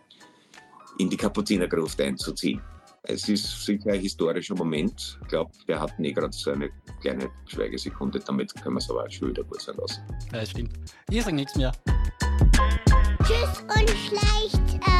in 0.97 1.09
die 1.09 1.17
Kapuzinergruft 1.17 2.01
einzuziehen. 2.01 2.61
Es 3.03 3.27
ist 3.27 3.65
sicher 3.65 3.93
ein 3.93 3.99
historischer 3.99 4.55
Moment. 4.55 5.17
Ich 5.21 5.27
glaube, 5.27 5.51
wir 5.65 5.79
hatten 5.79 6.03
eh 6.03 6.11
gerade 6.11 6.33
so 6.33 6.51
eine 6.51 6.69
kleine 7.01 7.29
Schweigesekunde. 7.47 8.19
Damit 8.19 8.53
können 8.61 8.75
wir 8.75 8.79
es 8.79 8.89
aber 8.89 9.05
auch 9.05 9.11
schon 9.11 9.29
wieder 9.29 9.43
gut 9.43 9.61
sein 9.61 9.75
lassen. 9.77 10.03
Ja, 10.31 10.45
stimmt. 10.45 10.73
Ich 11.09 11.23
sage 11.23 11.35
nichts 11.35 11.55
mehr. 11.55 11.71
Tschüss 13.23 13.61
und 13.61 13.89
schleicht 13.89 14.87
euch. 14.87 14.90